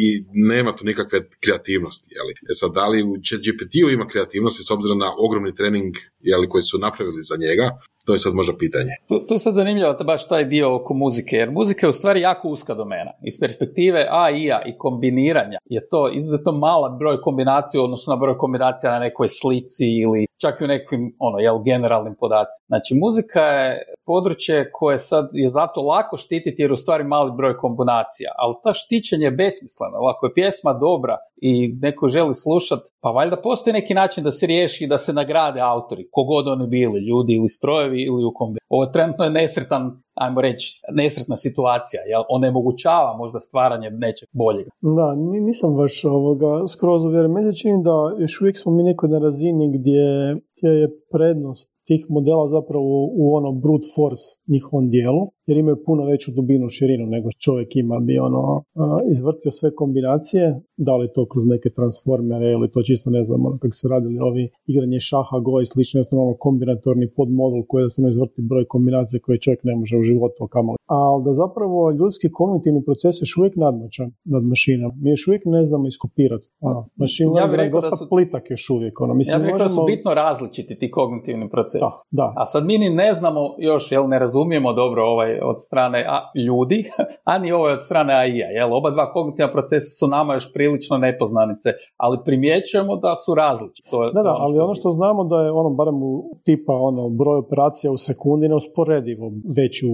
[0.02, 2.08] i, nema tu nikakve kreativnosti.
[2.14, 2.26] Jel?
[2.50, 6.62] E sad, da li u ChatGPT-u ima kreativnosti s obzirom na ogromni trening jel, koji
[6.62, 7.66] su napravili za njega,
[8.06, 8.92] to je sad možda pitanje.
[9.08, 12.20] Tu, tu je sad zanimljivo baš taj dio oko muzike, jer muzika je u stvari
[12.20, 13.12] jako uska domena.
[13.22, 18.92] Iz perspektive AI-a i kombiniranja je to izuzetno mala broj kombinacija odnosno na broj kombinacija
[18.92, 22.64] na nekoj slici ili čak i u nekim ono, jel, generalnim podacima.
[22.66, 27.56] Znači, muzika je područje koje sad je zato lako štititi jer u stvari mali broj
[27.56, 29.96] kombinacija, ali ta štićenje je besmisleno.
[30.12, 34.46] Ako je pjesma dobra i neko želi slušati, pa valjda postoji neki način da se
[34.46, 38.58] riješi i da se nagrade autori, kogod oni bili, ljudi ili strojevi ili u kombi.
[38.68, 42.22] Ovo trenutno je nesretan ajmo reći, nesretna situacija, jel?
[42.28, 44.66] onemogućava možda stvaranje nečeg boljeg.
[44.80, 47.32] Da, nisam baš ovoga skroz uvjeren.
[47.32, 50.36] Meni čini da još uvijek smo mi nekoj na razini gdje
[50.68, 56.32] je prednost tih modela zapravo u ono brute force njihovom dijelu, jer imaju puno veću
[56.36, 58.62] dubinu, širinu nego čovjek ima bi ono
[59.10, 63.58] izvrtio sve kombinacije, da li to kroz neke transformere ili to čisto ne znam ono,
[63.58, 68.08] kako se radili ovi igranje šaha, go i slično, jednostavno ono kombinatorni podmodul koji jednostavno
[68.08, 70.78] izvrti broj kombinacija koje čovjek ne može u životu kamali.
[70.86, 74.90] Ali da zapravo ljudski kognitivni proces još uvijek nadmoćan nad mašinom.
[75.02, 76.46] Mi još uvijek ne znamo iskopirati.
[76.60, 79.00] Ono, mašina ja bih rekao da su, plitak još uvijek.
[79.00, 79.14] Ono.
[79.14, 82.06] Mislim, ja bih rekao da su bitno različiti ti kognitivni procesi.
[82.10, 82.32] Da, da.
[82.36, 86.18] A sad mi ni ne znamo još, jel ne razumijemo dobro ovaj od strane a,
[86.48, 86.84] ljudi,
[87.30, 88.48] a ni ovaj od strane AI-a.
[88.58, 88.74] Jel?
[88.74, 93.90] Oba dva kognitivna procesa su nama još prilično nepoznanice, ali primjećujemo da su različiti.
[93.90, 96.12] To, da, da, ono ali ono što znamo da je ono, barem u
[96.44, 99.26] tipa ono, broj operacija u sekundi neusporedivo
[99.56, 99.86] veći.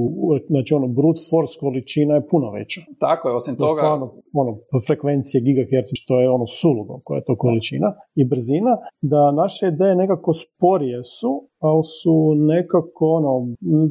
[0.48, 2.80] Znači ono, brute force količina je puno veća.
[2.98, 3.80] Tako je, osim toga...
[3.80, 4.52] Stvarno, ono,
[4.86, 9.94] frekvencije gigahertz, što je ono suludo koja je to količina i brzina, da naše ideje
[9.96, 13.32] nekako sporije su, ali su nekako ono,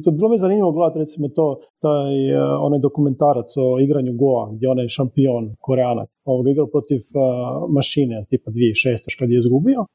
[0.04, 1.46] to bilo mi zanimljivo gledati recimo to,
[1.84, 7.20] taj uh, onaj dokumentarac o igranju Goa, gdje onaj šampion, koreanac, ovog igrao protiv uh,
[7.76, 9.18] mašine, tipa 2006.
[9.18, 9.86] kad je izgubio, uh,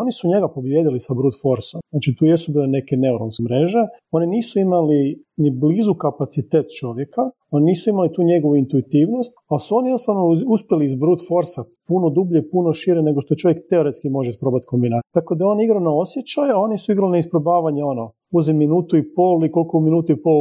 [0.00, 1.80] oni su njega pobijedili sa brute forceom.
[1.90, 7.64] Znači tu jesu bile neke neuronske mreže, oni nisu imali ni blizu kapacitet čovjeka, oni
[7.64, 12.50] nisu imali tu njegovu intuitivnost, ali su oni jednostavno uspjeli iz brute force puno dublje,
[12.50, 15.08] puno šire nego što čovjek teoretski može isprobati kombinati.
[15.14, 19.14] Tako da on igrao na osjećaj, a oni su igrali isprobavanje ono, uzem minutu i
[19.14, 20.38] pol i koliko u minutu i pol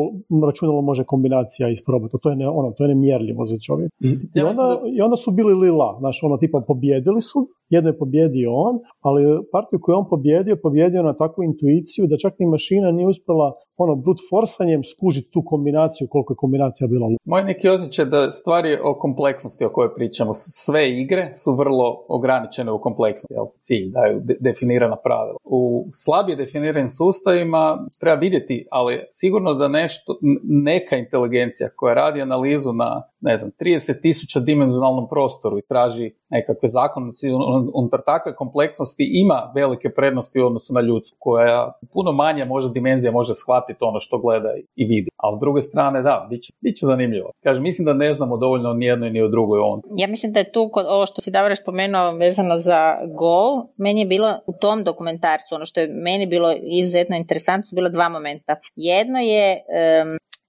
[0.47, 2.15] računalo može kombinacija isprobati.
[2.21, 3.91] To je, ne, ono, to je nemjerljivo za čovjek.
[4.35, 8.49] I, onda, I onda su bili lila, znaš, ono tipa pobjedili su, jedno je pobjedio
[8.53, 9.21] on, ali
[9.51, 13.95] partiju koju on pobjedio, pobjedio na takvu intuiciju da čak ni mašina nije uspjela ono
[13.95, 17.07] brute forsanjem skužiti tu kombinaciju koliko je kombinacija bila.
[17.25, 22.71] Moj neki osjećaj da stvari o kompleksnosti o kojoj pričamo, sve igre su vrlo ograničene
[22.71, 23.45] u kompleksnosti, jel?
[23.57, 25.37] cilj daju de- definirana pravila.
[25.43, 32.73] U slabije definiranim sustavima treba vidjeti, ali sigurno da nešto, neka inteligencija koja radi analizu
[32.73, 37.31] na ne znam, 30 tisuća dimenzionalnom prostoru i traži nekakve zakonnosti
[37.73, 43.11] unutar takve kompleksnosti ima velike prednosti u odnosu na ljudsku, koja puno manje može dimenzija
[43.11, 45.09] može shvatiti ono što gleda i vidi.
[45.17, 47.31] Ali s druge strane, da, bit će, bit će zanimljivo.
[47.43, 49.81] Kažem, mislim da ne znamo dovoljno ni jednoj ni o drugoj on.
[49.97, 53.99] Ja mislim da je tu kod ovo što si Davor spomenuo vezano za gol, meni
[53.99, 58.09] je bilo u tom dokumentarcu, ono što je meni bilo izuzetno interesantno, su bila dva
[58.09, 58.55] momenta.
[58.75, 59.61] Jedno je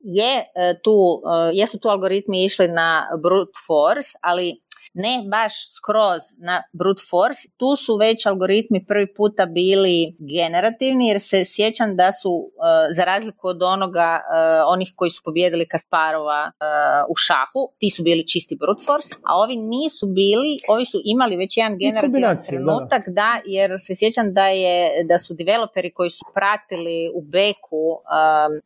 [0.07, 4.61] je e, tu, e, jesu tu algoritmi išli na brute force, ali
[4.97, 7.43] ne baš skroz na brute force.
[7.57, 12.51] Tu su već algoritmi prvi puta bili generativni jer se sjećam da su uh,
[12.97, 18.03] za razliku od onoga uh, onih koji su pobjedili Kasparova uh, u šahu, ti su
[18.03, 23.03] bili čisti brute force, a ovi nisu bili, ovi su imali već jedan generativan trenutak,
[23.07, 23.41] da.
[23.47, 27.85] jer se sjećam da je da su developeri koji su pratili u beku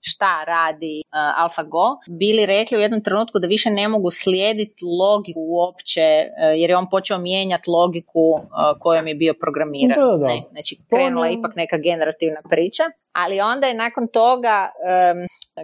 [0.00, 1.02] šta radi
[1.42, 6.70] AlphaGo, bili rekli u jednom trenutku da više ne mogu slijediti logiku uopće E, jer
[6.70, 10.00] je on počeo mijenjati logiku e, kojom je bio programiran.
[10.00, 14.70] Da, Ne, znači krenula je ipak neka generativna priča, ali onda je nakon toga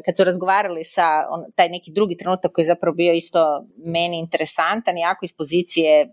[0.05, 4.19] kad su razgovarali sa on, taj neki drugi trenutak koji je zapravo bio isto meni
[4.19, 6.07] interesantan, jako iz pozicije, e,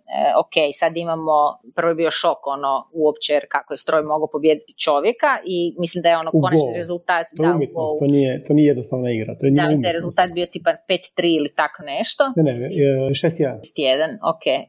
[0.43, 1.35] ok, sad imamo,
[1.75, 6.09] prvo je bio šok ono uopće kako je stroj mogao pobijediti čovjeka i mislim da
[6.09, 7.25] je ono konačni rezultat.
[7.37, 9.35] To, da, umjetnost, to, nije, to nije jednostavna igra.
[9.37, 12.23] To je da, mislim da je rezultat bio tipa 5-3 ili tako nešto.
[12.35, 13.59] Ne, ne, 6-1.
[13.77, 14.45] 6-1, ok.
[14.47, 14.59] E,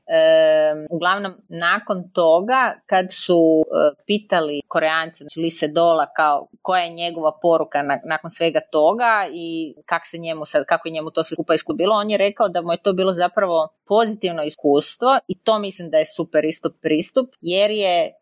[0.91, 7.33] uglavnom, nakon toga, kad su e, pitali koreanci, znači Lise Dola, kao koja je njegova
[7.43, 8.94] poruka na, nakon svega toga,
[9.33, 12.49] i kak se njemu sad, kako je njemu to sve skupa iskubilo, on je rekao
[12.49, 16.71] da mu je to bilo zapravo pozitivno iskustvo i to mislim da je super isto
[16.83, 18.13] pristup jer je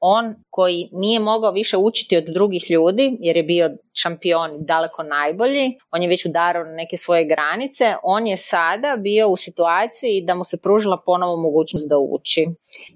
[0.00, 3.70] on koji nije mogao više učiti od drugih ljudi jer je bio
[4.02, 9.28] šampion daleko najbolji, on je već udarao na neke svoje granice, on je sada bio
[9.28, 12.46] u situaciji da mu se pružila ponovo mogućnost da uči.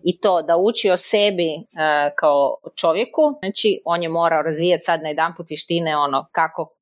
[0.05, 1.61] I to da uči o sebi e,
[2.17, 6.75] kao čovjeku, znači on je morao razvijati sad na jedan put vještine ono kako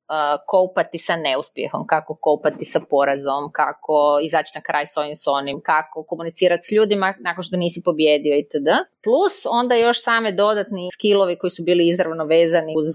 [0.47, 5.59] kopati sa neuspjehom, kako kopati sa porazom, kako izaći na kraj s ovim s onim,
[5.63, 8.69] kako komunicirati s ljudima nakon što nisi pobjedio itd.
[9.03, 12.87] Plus onda još same dodatni skillovi koji su bili izravno vezani uz,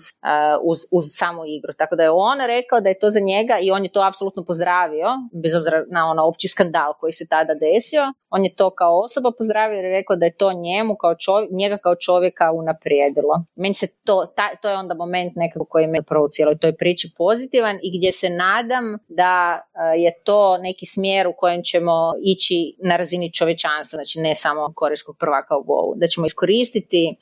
[0.62, 1.72] uz, uz samu igru.
[1.72, 4.44] Tako da je on rekao da je to za njega i on je to apsolutno
[4.44, 5.08] pozdravio,
[5.42, 8.12] bez obzira na ono opći skandal koji se tada desio.
[8.30, 11.78] On je to kao osoba pozdravio je rekao da je to njemu kao čovjek, njega
[11.78, 13.44] kao čovjeka unaprijedilo.
[13.54, 14.26] Meni se to,
[14.62, 18.12] to je onda moment nekako koji me prvo u cijeloj toj priči pozitivan i gdje
[18.12, 23.96] se nadam da e, je to neki smjer u kojem ćemo ići na razini čovečanstva,
[23.96, 27.16] znači ne samo korejskog prvaka u Govu, da ćemo iskoristiti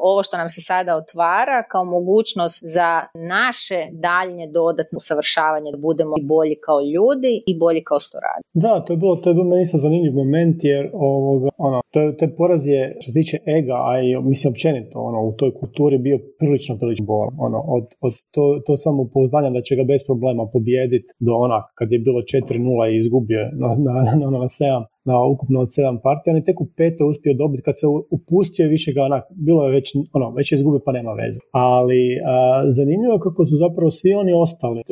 [0.00, 2.90] ovo što nam se sada otvara kao mogućnost za
[3.34, 8.42] naše daljnje dodatno usavršavanje da budemo i bolji kao ljudi i bolji kao storadi.
[8.64, 12.24] Da, to je bilo, to je bilo meni zanimljiv moment jer ovoga, ono, to, to
[12.24, 15.98] je poraz je što se tiče ega, a i mislim općenito ono, u toj kulturi
[15.98, 17.28] bio prilično prilično bol.
[17.46, 21.64] Ono, od, od to, to samo pouzdanja da će ga bez problema pobijediti do onak
[21.78, 25.72] kad je bilo 4-0 i izgubio na, na, na, na, na 7 na ukupno od
[25.74, 27.86] sedam partija, on je tek u pete uspio dobiti kad se
[28.16, 31.40] upustio više ga onak, bilo je već, ono, već je izgubio pa nema veze.
[31.52, 34.82] Ali a, zanimljivo je kako su zapravo svi oni ostali.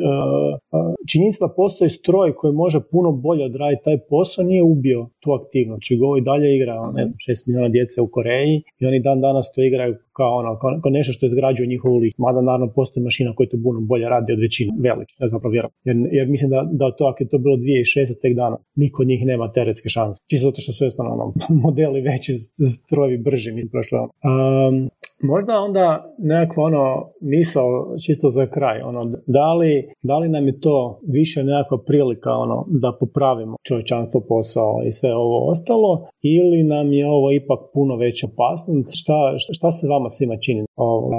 [1.11, 5.81] Činjenica da postoji stroj koji može puno bolje odraditi taj posao nije ubio tu aktivnost.
[5.87, 8.99] Čigo znači, i dalje igra ono, ne znam, 6 milijuna djece u Koreji i oni
[8.99, 10.51] dan danas to igraju kao, ono,
[10.81, 12.17] kao, nešto što izgrađuje njihovu list.
[12.25, 15.41] Mada naravno postoji mašina koja to puno bolje radi od većine, velike, ne znam
[15.87, 18.21] jer, jer mislim da, da to ako je to bilo 2006.
[18.21, 20.17] tek danas, niko od njih nema teretske šanse.
[20.29, 21.25] Čisto zato što su jednostavno ono,
[21.65, 22.31] modeli veći,
[22.75, 23.99] strojevi brži, mislim prošlo.
[24.01, 24.75] Um,
[25.23, 26.85] možda onda nekakva ono
[27.21, 27.67] misao
[28.05, 32.65] čisto za kraj, ono, da li, da li nam je to više nekakva prilika ono,
[32.67, 38.27] da popravimo čovječanstvo posao i sve ovo ostalo, ili nam je ovo ipak puno veća
[38.31, 38.91] opasnost?
[39.01, 39.13] Šta,
[39.57, 40.61] šta, se vama svima čini?
[40.75, 41.09] Ovo,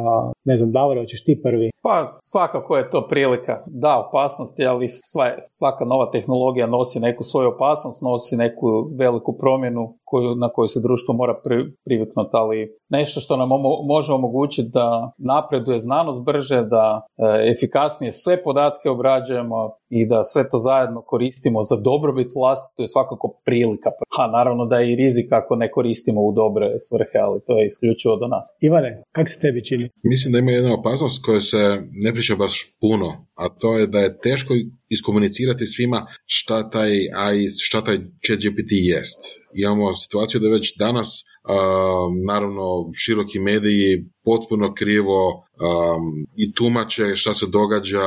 [0.44, 1.70] ne znam, Davor, hoćeš ti prvi?
[1.82, 3.55] Pa svakako je to prilika.
[3.66, 5.26] Da, opasnosti, ali sva,
[5.59, 8.66] svaka nova tehnologija nosi neku svoju opasnost, nosi neku
[8.98, 12.59] veliku promjenu koju, na koju se društvo mora pri, priviknuti, ali
[12.97, 13.49] nešto što nam
[13.95, 19.59] može omogućiti da napreduje znanost brže, da e, efikasnije sve podatke obrađujemo
[19.99, 23.91] i da sve to zajedno koristimo za dobrobit vlasti, to je svakako prilika.
[24.17, 27.67] Ha, naravno da je i rizik ako ne koristimo u dobre svrhe, ali to je
[27.67, 28.47] isključivo do nas.
[28.61, 29.85] Ivane, kako se tebi čini?
[30.13, 31.63] Mislim da ima jedna opasnost koja se
[32.05, 33.09] ne priča baš puno,
[33.43, 34.53] a to je da je teško
[34.93, 39.20] iskomunicirati svima šta taj AI, šta taj chat GPT jest.
[39.55, 41.24] Imamo situaciju da već danas
[42.26, 48.01] naravno široki mediji potpuno krivo um, i tumače šta se događa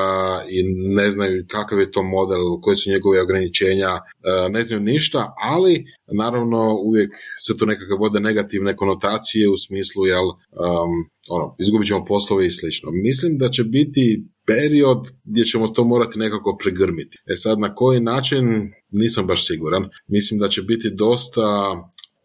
[0.49, 0.63] i
[0.95, 5.85] ne znaju kakav je to model, koje su njegove ograničenja, uh, ne znaju ništa, ali
[6.17, 7.13] naravno uvijek
[7.47, 10.91] se to nekako vode negativne konotacije u smislu jel, um,
[11.29, 12.89] ono, izgubit ćemo poslove i slično.
[12.91, 17.17] Mislim da će biti period gdje ćemo to morati nekako pregrmiti.
[17.27, 19.89] E sad na koji način nisam baš siguran.
[20.07, 21.75] Mislim da će biti dosta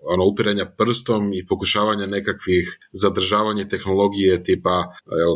[0.03, 4.84] ono upiranja prstom i pokušavanja nekakvih zadržavanja tehnologije tipa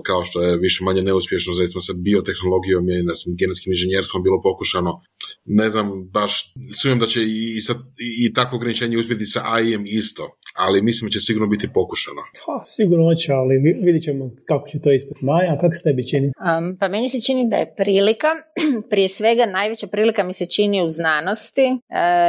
[0.07, 5.01] kao što je više manje neuspješno recimo sa biotehnologijom i ne genetskim inženjerstvom bilo pokušano.
[5.45, 10.39] Ne znam baš sumnjam da će i, sa, i takvo ograničenje uspjeti sa AI-em isto
[10.55, 12.23] ali mislim da će sigurno biti pokušano.
[12.47, 15.25] Ha, sigurno će, ali vidit ćemo kako će to ispati.
[15.25, 16.27] Maja, kako se tebi čini?
[16.27, 18.29] Um, pa meni se čini da je prilika,
[18.91, 21.79] prije svega najveća prilika mi se čini u znanosti, uh,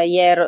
[0.05, 0.47] jer uh,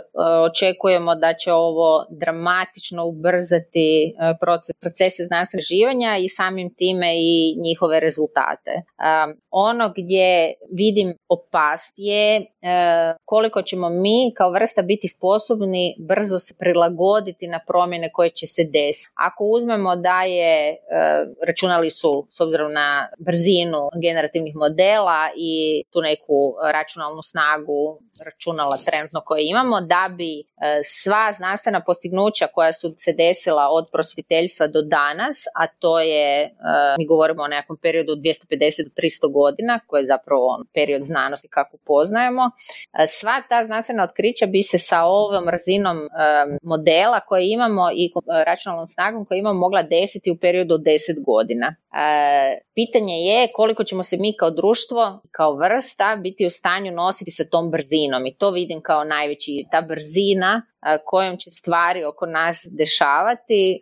[0.51, 7.55] očekujemo da će ovo dramatično ubrzati uh, proces, procese znanstvenog živanja i samim time i
[7.61, 8.71] njihove rezultate.
[8.75, 12.45] Um, ono gdje vidim opast je
[13.25, 18.63] koliko ćemo mi kao vrsta biti sposobni brzo se prilagoditi na promjene koje će se
[18.63, 19.09] desiti.
[19.15, 20.76] Ako uzmemo da je, e,
[21.47, 29.22] računali su s obzirom na brzinu generativnih modela i tu neku računalnu snagu računala trenutno
[29.26, 30.43] koje imamo, da bi e,
[30.86, 36.51] sva znanstvena postignuća koja su se desila od prosvjeteljstva do danas, a to je, e,
[36.97, 41.03] mi govorimo o nekakvom periodu od 250 do 300 godina, koji je zapravo on period
[41.03, 42.51] znanosti kako poznajemo,
[43.09, 45.97] sva ta znanstvena otkrića bi se sa ovom razinom
[46.63, 51.25] modela koje imamo i e, računalnom snagom koju imamo mogla desiti u periodu od 10
[51.25, 51.67] godina.
[51.67, 57.31] E, pitanje je koliko ćemo se mi kao društvo, kao vrsta biti u stanju nositi
[57.31, 62.25] sa tom brzinom i to vidim kao najveći, ta brzina e, kojom će stvari oko
[62.25, 63.81] nas dešavati,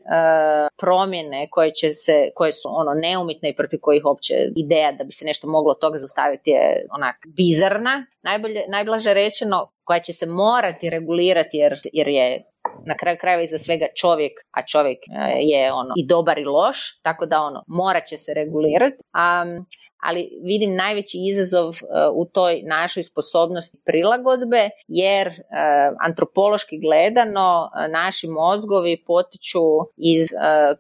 [0.78, 5.12] promjene koje, će se, koje su ono neumitne i protiv kojih uopće ideja da bi
[5.12, 10.26] se nešto moglo od toga zaustaviti je onak bizarna, najbolje, najblaže rečeno, koja će se
[10.26, 12.44] morati regulirati jer, jer je
[12.86, 17.02] na kraju krajeva iza svega čovjek, a čovjek e, je ono i dobar i loš,
[17.02, 18.98] tako da ono morat će se regulirati.
[18.98, 19.66] Um,
[20.08, 21.78] ali vidim najveći izazov e,
[22.16, 25.34] u toj našoj sposobnosti prilagodbe jer e,
[26.00, 29.66] antropološki gledano naši mozgovi potiču
[29.98, 30.28] iz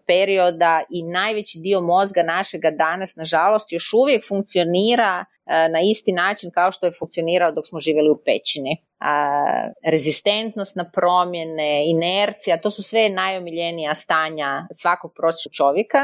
[0.07, 6.71] perioda i najveći dio mozga našega danas nažalost još uvijek funkcionira na isti način kao
[6.71, 8.77] što je funkcionirao dok smo živjeli u pećini.
[8.99, 15.99] A, rezistentnost na promjene, inercija, to su sve najomiljenija stanja svakog prosječnog čovjeka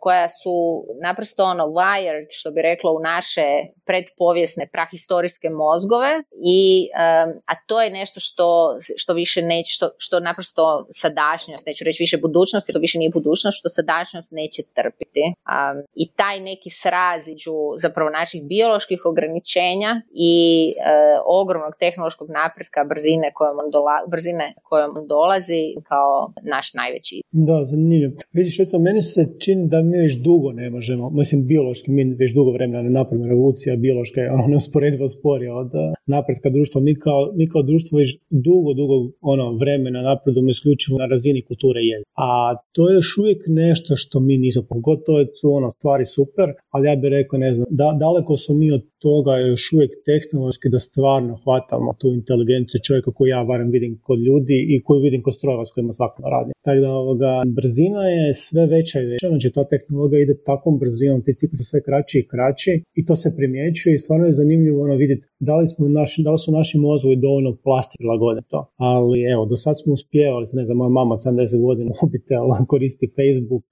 [0.00, 3.46] koja su naprosto ono wired, što bi reklo u naše
[3.84, 6.88] predpovijesne prahistorijske mozgove i
[7.46, 12.16] a to je nešto što, što više neće, što, što naprosto sadašnjost, neću reći više
[12.16, 15.34] budućnost, jer više nije budućnost, što sadašnjost neće trpiti.
[15.94, 17.22] I taj neki sraz
[17.78, 20.72] zapravo naših bioloških ograničenja i
[21.26, 26.12] ogromnog tehnološkog napretka brzine kojom on, dola, brzine kojom on dolazi kao
[26.52, 27.16] naš najveći.
[27.48, 28.12] Da, zanimljivo.
[28.38, 32.30] Vidiš, recimo, meni se čini da mi još dugo ne možemo, mislim, biološki, mi već
[32.38, 36.80] dugo vremena ne napravimo revolucija, biološka je ono neusporedivo sporija od e, napretka društva.
[36.80, 38.94] Mi kao, mi kao društvo već dugo, dugo
[39.32, 41.96] ono, vremena napredujemo isključivo na razini kulture je.
[42.28, 42.28] A
[42.74, 46.96] to je još uvijek nešto što mi nismo, pogotovo su ono, stvari super, ali ja
[46.96, 51.36] bih rekao, ne znam, da, daleko su mi od toga još uvijek tehnološki da stvarno
[51.76, 55.64] hvatamo tu inteligenciju čovjeka koju ja barem vidim kod ljudi i koju vidim kod strojeva
[55.64, 56.52] s kojima svako radi.
[56.64, 61.22] Tako da ovoga, brzina je sve veća i veća, znači ta tehnologija ide takvom brzinom,
[61.24, 64.82] ti cikli su sve kraći i kraći i to se primjećuje i stvarno je zanimljivo
[64.84, 68.60] ono vidjeti da li, smo naši, da li su naši mozgovi dovoljno plasti prilagode to.
[68.76, 73.62] Ali evo, do sad smo uspjevali, ne znam, moja mama 70 godina mobitel, koristi Facebook,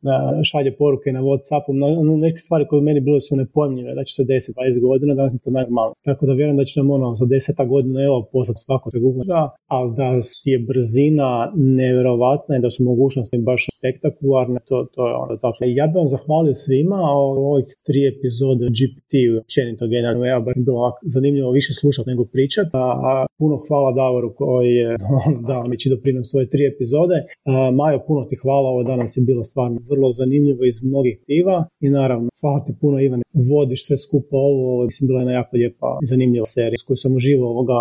[0.51, 4.23] šalje poruke na Whatsappu, ono, neke stvari koje meni bile su nepojmljive, da će se
[4.23, 5.93] 10-20 godina, danas je to najmalo.
[6.05, 9.25] Tako da vjerujem da će nam ono za 10 godina evo postati svako te Google,
[9.25, 10.09] da, ali da
[10.45, 15.59] je brzina nevjerovatna i da su mogućnosti baš spektakularne, to, to je ono tako.
[15.81, 17.23] Ja bih vam zahvalio svima o
[17.53, 19.13] ovih tri epizode o GPT,
[19.43, 24.73] općenito generalno, ja baš bilo zanimljivo više slušati nego pričati, a, puno hvala Davoru koji
[24.83, 24.91] je
[25.49, 27.17] dao mi će doprinos svoje tri epizode.
[27.45, 31.59] A, Majo, puno ti hvala, ovo danas je bilo stvarno vrlo zanimljivo iz mnogih piva
[31.81, 35.57] i naravno hvala ti puno Ivane, vodiš sve skupo ovo, mislim bila je jedna jako
[35.57, 37.79] lijepa i zanimljiva serija s koju sam uživao ovoga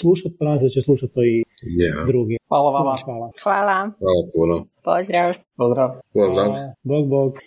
[0.00, 1.44] slušati, pa da će slušati to i
[1.80, 2.06] yeah.
[2.06, 2.36] drugi.
[2.48, 2.92] Hvala vama.
[3.04, 3.28] Hvala.
[3.44, 3.78] Hvala.
[4.02, 4.56] Hvala puno.
[4.88, 5.36] Pozdrav.
[5.56, 6.00] Pozdrav.
[6.16, 6.72] Pozdrav.
[6.84, 7.38] Bog, bog.